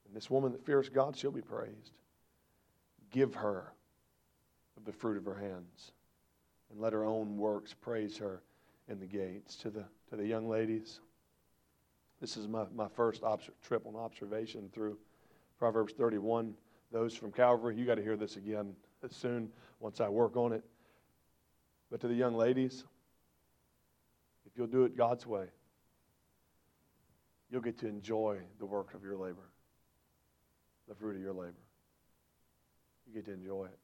And 0.06 0.14
this 0.14 0.30
woman 0.30 0.52
that 0.52 0.64
fears 0.64 0.88
God, 0.88 1.16
she'll 1.16 1.30
be 1.30 1.40
praised. 1.40 1.92
Give 3.10 3.34
her 3.34 3.72
of 4.76 4.84
the 4.84 4.92
fruit 4.92 5.16
of 5.16 5.24
her 5.24 5.34
hands 5.34 5.92
and 6.70 6.80
let 6.80 6.92
her 6.92 7.04
own 7.04 7.36
works 7.36 7.74
praise 7.74 8.16
her 8.18 8.42
in 8.88 8.98
the 8.98 9.06
gates. 9.06 9.56
To 9.56 9.70
the, 9.70 9.84
to 10.10 10.16
the 10.16 10.26
young 10.26 10.48
ladies, 10.48 11.00
this 12.20 12.36
is 12.36 12.48
my, 12.48 12.64
my 12.74 12.88
first 12.88 13.22
obs- 13.22 13.50
trip 13.62 13.86
on 13.86 13.96
observation 13.96 14.70
through 14.72 14.98
Proverbs 15.58 15.92
31 15.92 16.54
those 16.92 17.14
from 17.14 17.32
Calvary, 17.32 17.74
you 17.74 17.84
got 17.84 17.96
to 17.96 18.02
hear 18.02 18.16
this 18.16 18.36
again 18.36 18.74
soon 19.10 19.50
once 19.80 20.00
I 20.00 20.08
work 20.08 20.36
on 20.36 20.52
it. 20.52 20.62
But 21.90 22.00
to 22.00 22.08
the 22.08 22.14
young 22.14 22.34
ladies, 22.34 22.84
if 24.46 24.52
you'll 24.56 24.66
do 24.66 24.84
it 24.84 24.96
God's 24.96 25.26
way, 25.26 25.46
you'll 27.50 27.62
get 27.62 27.78
to 27.78 27.88
enjoy 27.88 28.38
the 28.58 28.66
work 28.66 28.94
of 28.94 29.02
your 29.02 29.16
labor, 29.16 29.48
the 30.88 30.94
fruit 30.94 31.16
of 31.16 31.22
your 31.22 31.32
labor. 31.32 31.54
You 33.06 33.14
get 33.14 33.24
to 33.26 33.32
enjoy 33.32 33.64
it. 33.64 33.78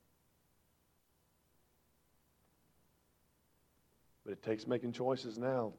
But 4.25 4.33
it 4.33 4.43
takes 4.43 4.67
making 4.67 4.93
choices 4.93 5.39
now. 5.39 5.73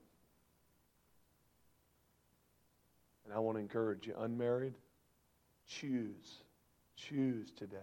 And 3.25 3.33
I 3.33 3.39
want 3.39 3.57
to 3.57 3.61
encourage 3.61 4.07
you, 4.07 4.15
unmarried, 4.17 4.73
choose 5.67 6.41
Choose 7.07 7.51
today 7.51 7.77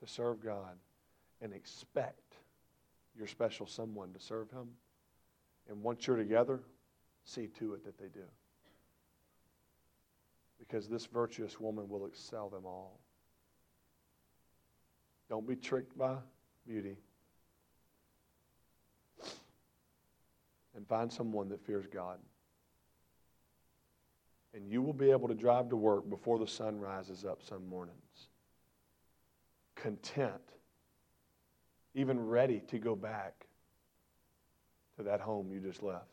to 0.00 0.06
serve 0.06 0.42
God 0.42 0.76
and 1.40 1.52
expect 1.52 2.34
your 3.16 3.26
special 3.26 3.66
someone 3.66 4.12
to 4.12 4.20
serve 4.20 4.50
Him. 4.50 4.68
And 5.68 5.82
once 5.82 6.06
you're 6.06 6.16
together, 6.16 6.60
see 7.24 7.46
to 7.58 7.74
it 7.74 7.84
that 7.84 7.98
they 7.98 8.08
do. 8.08 8.26
Because 10.58 10.88
this 10.88 11.06
virtuous 11.06 11.58
woman 11.58 11.88
will 11.88 12.06
excel 12.06 12.48
them 12.48 12.66
all. 12.66 12.98
Don't 15.28 15.46
be 15.46 15.56
tricked 15.56 15.96
by 15.96 16.16
beauty. 16.66 16.96
And 20.74 20.86
find 20.86 21.10
someone 21.10 21.48
that 21.48 21.64
fears 21.64 21.86
God 21.90 22.18
and 24.56 24.72
you 24.72 24.80
will 24.80 24.94
be 24.94 25.10
able 25.10 25.28
to 25.28 25.34
drive 25.34 25.68
to 25.68 25.76
work 25.76 26.08
before 26.08 26.38
the 26.38 26.46
sun 26.46 26.80
rises 26.80 27.24
up 27.24 27.42
some 27.42 27.68
mornings. 27.68 28.28
Content, 29.74 30.32
even 31.94 32.18
ready 32.18 32.60
to 32.68 32.78
go 32.78 32.96
back 32.96 33.46
to 34.96 35.02
that 35.02 35.20
home 35.20 35.52
you 35.52 35.60
just 35.60 35.82
left. 35.82 36.06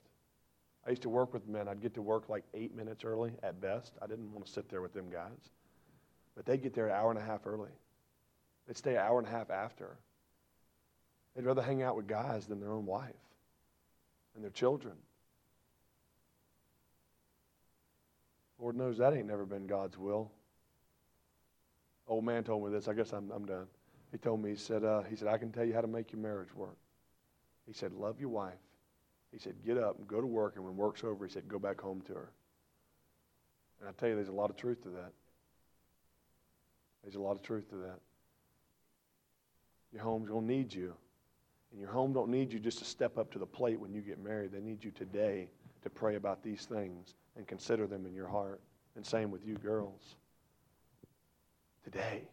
I 0.86 0.90
used 0.90 1.04
to 1.04 1.10
work 1.10 1.34
with 1.34 1.48
men. 1.48 1.70
I'd 1.70 1.82
get 1.82 1.94
to 1.94 2.02
work 2.02 2.28
like 2.28 2.44
eight 2.54 2.76
minutes 2.76 3.06
early 3.06 3.32
at 3.42 3.62
best. 3.62 3.94
I 4.02 4.08
didn't 4.08 4.34
want 4.34 4.46
to 4.46 4.52
sit 4.52 4.70
there 4.70 4.82
with 4.82 4.94
them 4.94 5.10
guys. 5.10 5.50
But 6.36 6.46
they'd 6.46 6.62
get 6.62 6.74
there 6.74 6.88
an 6.88 6.94
hour 6.94 7.10
and 7.10 7.20
a 7.20 7.24
half 7.24 7.48
early. 7.48 7.72
They'd 8.68 8.78
stay 8.78 8.96
an 8.96 9.02
hour 9.02 9.20
and 9.20 9.28
a 9.28 9.32
half 9.32 9.50
after. 9.50 9.96
They'd 11.34 11.46
rather 11.46 11.62
hang 11.62 11.82
out 11.82 11.96
with 11.96 12.08
guys 12.08 12.46
than 12.48 12.60
their 12.60 12.74
own 12.74 12.86
wife 12.86 13.14
and 14.36 14.44
their 14.44 14.52
children. 14.52 14.96
Lord 18.64 18.78
knows 18.78 18.98
that 19.00 19.14
ain't 19.14 19.28
never 19.28 19.46
been 19.46 19.68
God's 19.68 19.98
will. 19.98 20.32
Old 22.08 22.24
man 22.24 22.46
told 22.46 22.64
me 22.64 22.72
this. 22.72 22.88
I 22.88 22.94
guess 22.94 23.12
I'm, 23.12 23.30
I'm 23.30 23.46
done. 23.46 23.68
He 24.10 24.18
told 24.18 24.42
me, 24.42 24.52
he 24.52 24.56
said, 24.56 24.86
uh, 24.86 25.02
he 25.02 25.18
said, 25.18 25.28
I 25.28 25.38
can 25.38 25.52
tell 25.52 25.66
you 25.66 25.74
how 25.74 25.82
to 25.82 25.88
make 25.88 26.14
your 26.14 26.22
marriage 26.22 26.56
work. 26.56 26.78
He 27.68 27.74
said, 27.74 27.92
love 27.92 28.22
your 28.22 28.30
wife. 28.30 28.54
He 29.34 29.38
said, 29.38 29.56
get 29.66 29.78
up 29.78 29.98
and 29.98 30.08
go 30.08 30.22
to 30.22 30.28
work, 30.28 30.54
and 30.56 30.64
when 30.64 30.78
work's 30.78 31.04
over, 31.04 31.26
he 31.26 31.34
said, 31.34 31.46
go 31.50 31.60
back 31.60 31.82
home 31.82 32.02
to 32.08 32.14
her. 32.14 32.32
And 33.82 33.90
I 33.90 33.92
tell 34.00 34.08
you, 34.08 34.16
there's 34.16 34.30
a 34.30 34.32
lot 34.32 34.50
of 34.50 34.56
truth 34.56 34.82
to 34.84 34.90
that. 34.92 35.12
There's 37.04 37.16
a 37.16 37.22
lot 37.22 37.34
of 37.34 37.42
truth 37.42 37.70
to 37.72 37.76
that. 37.76 38.00
Your 39.92 40.04
home's 40.04 40.30
going 40.30 40.48
to 40.48 40.54
need 40.54 40.74
you. 40.74 40.94
And 41.72 41.82
your 41.82 41.90
home 41.90 42.14
don't 42.14 42.30
need 42.30 42.54
you 42.54 42.60
just 42.60 42.80
to 42.80 42.86
step 42.86 43.18
up 43.18 43.30
to 43.34 43.40
the 43.40 43.46
plate 43.46 43.78
when 43.78 43.94
you 43.94 44.00
get 44.00 44.24
married. 44.24 44.54
They 44.54 44.62
need 44.62 44.86
you 44.86 44.92
today 44.92 45.50
to 45.84 45.90
pray 45.90 46.16
about 46.16 46.44
these 46.44 46.66
things 46.66 47.16
and 47.36 47.48
consider 47.48 47.88
them 47.88 48.06
in 48.06 48.14
your 48.14 48.28
heart. 48.28 48.62
And 48.96 49.06
same 49.06 49.32
with 49.32 49.46
you 49.46 49.56
girls. 49.56 50.16
Today. 51.84 52.30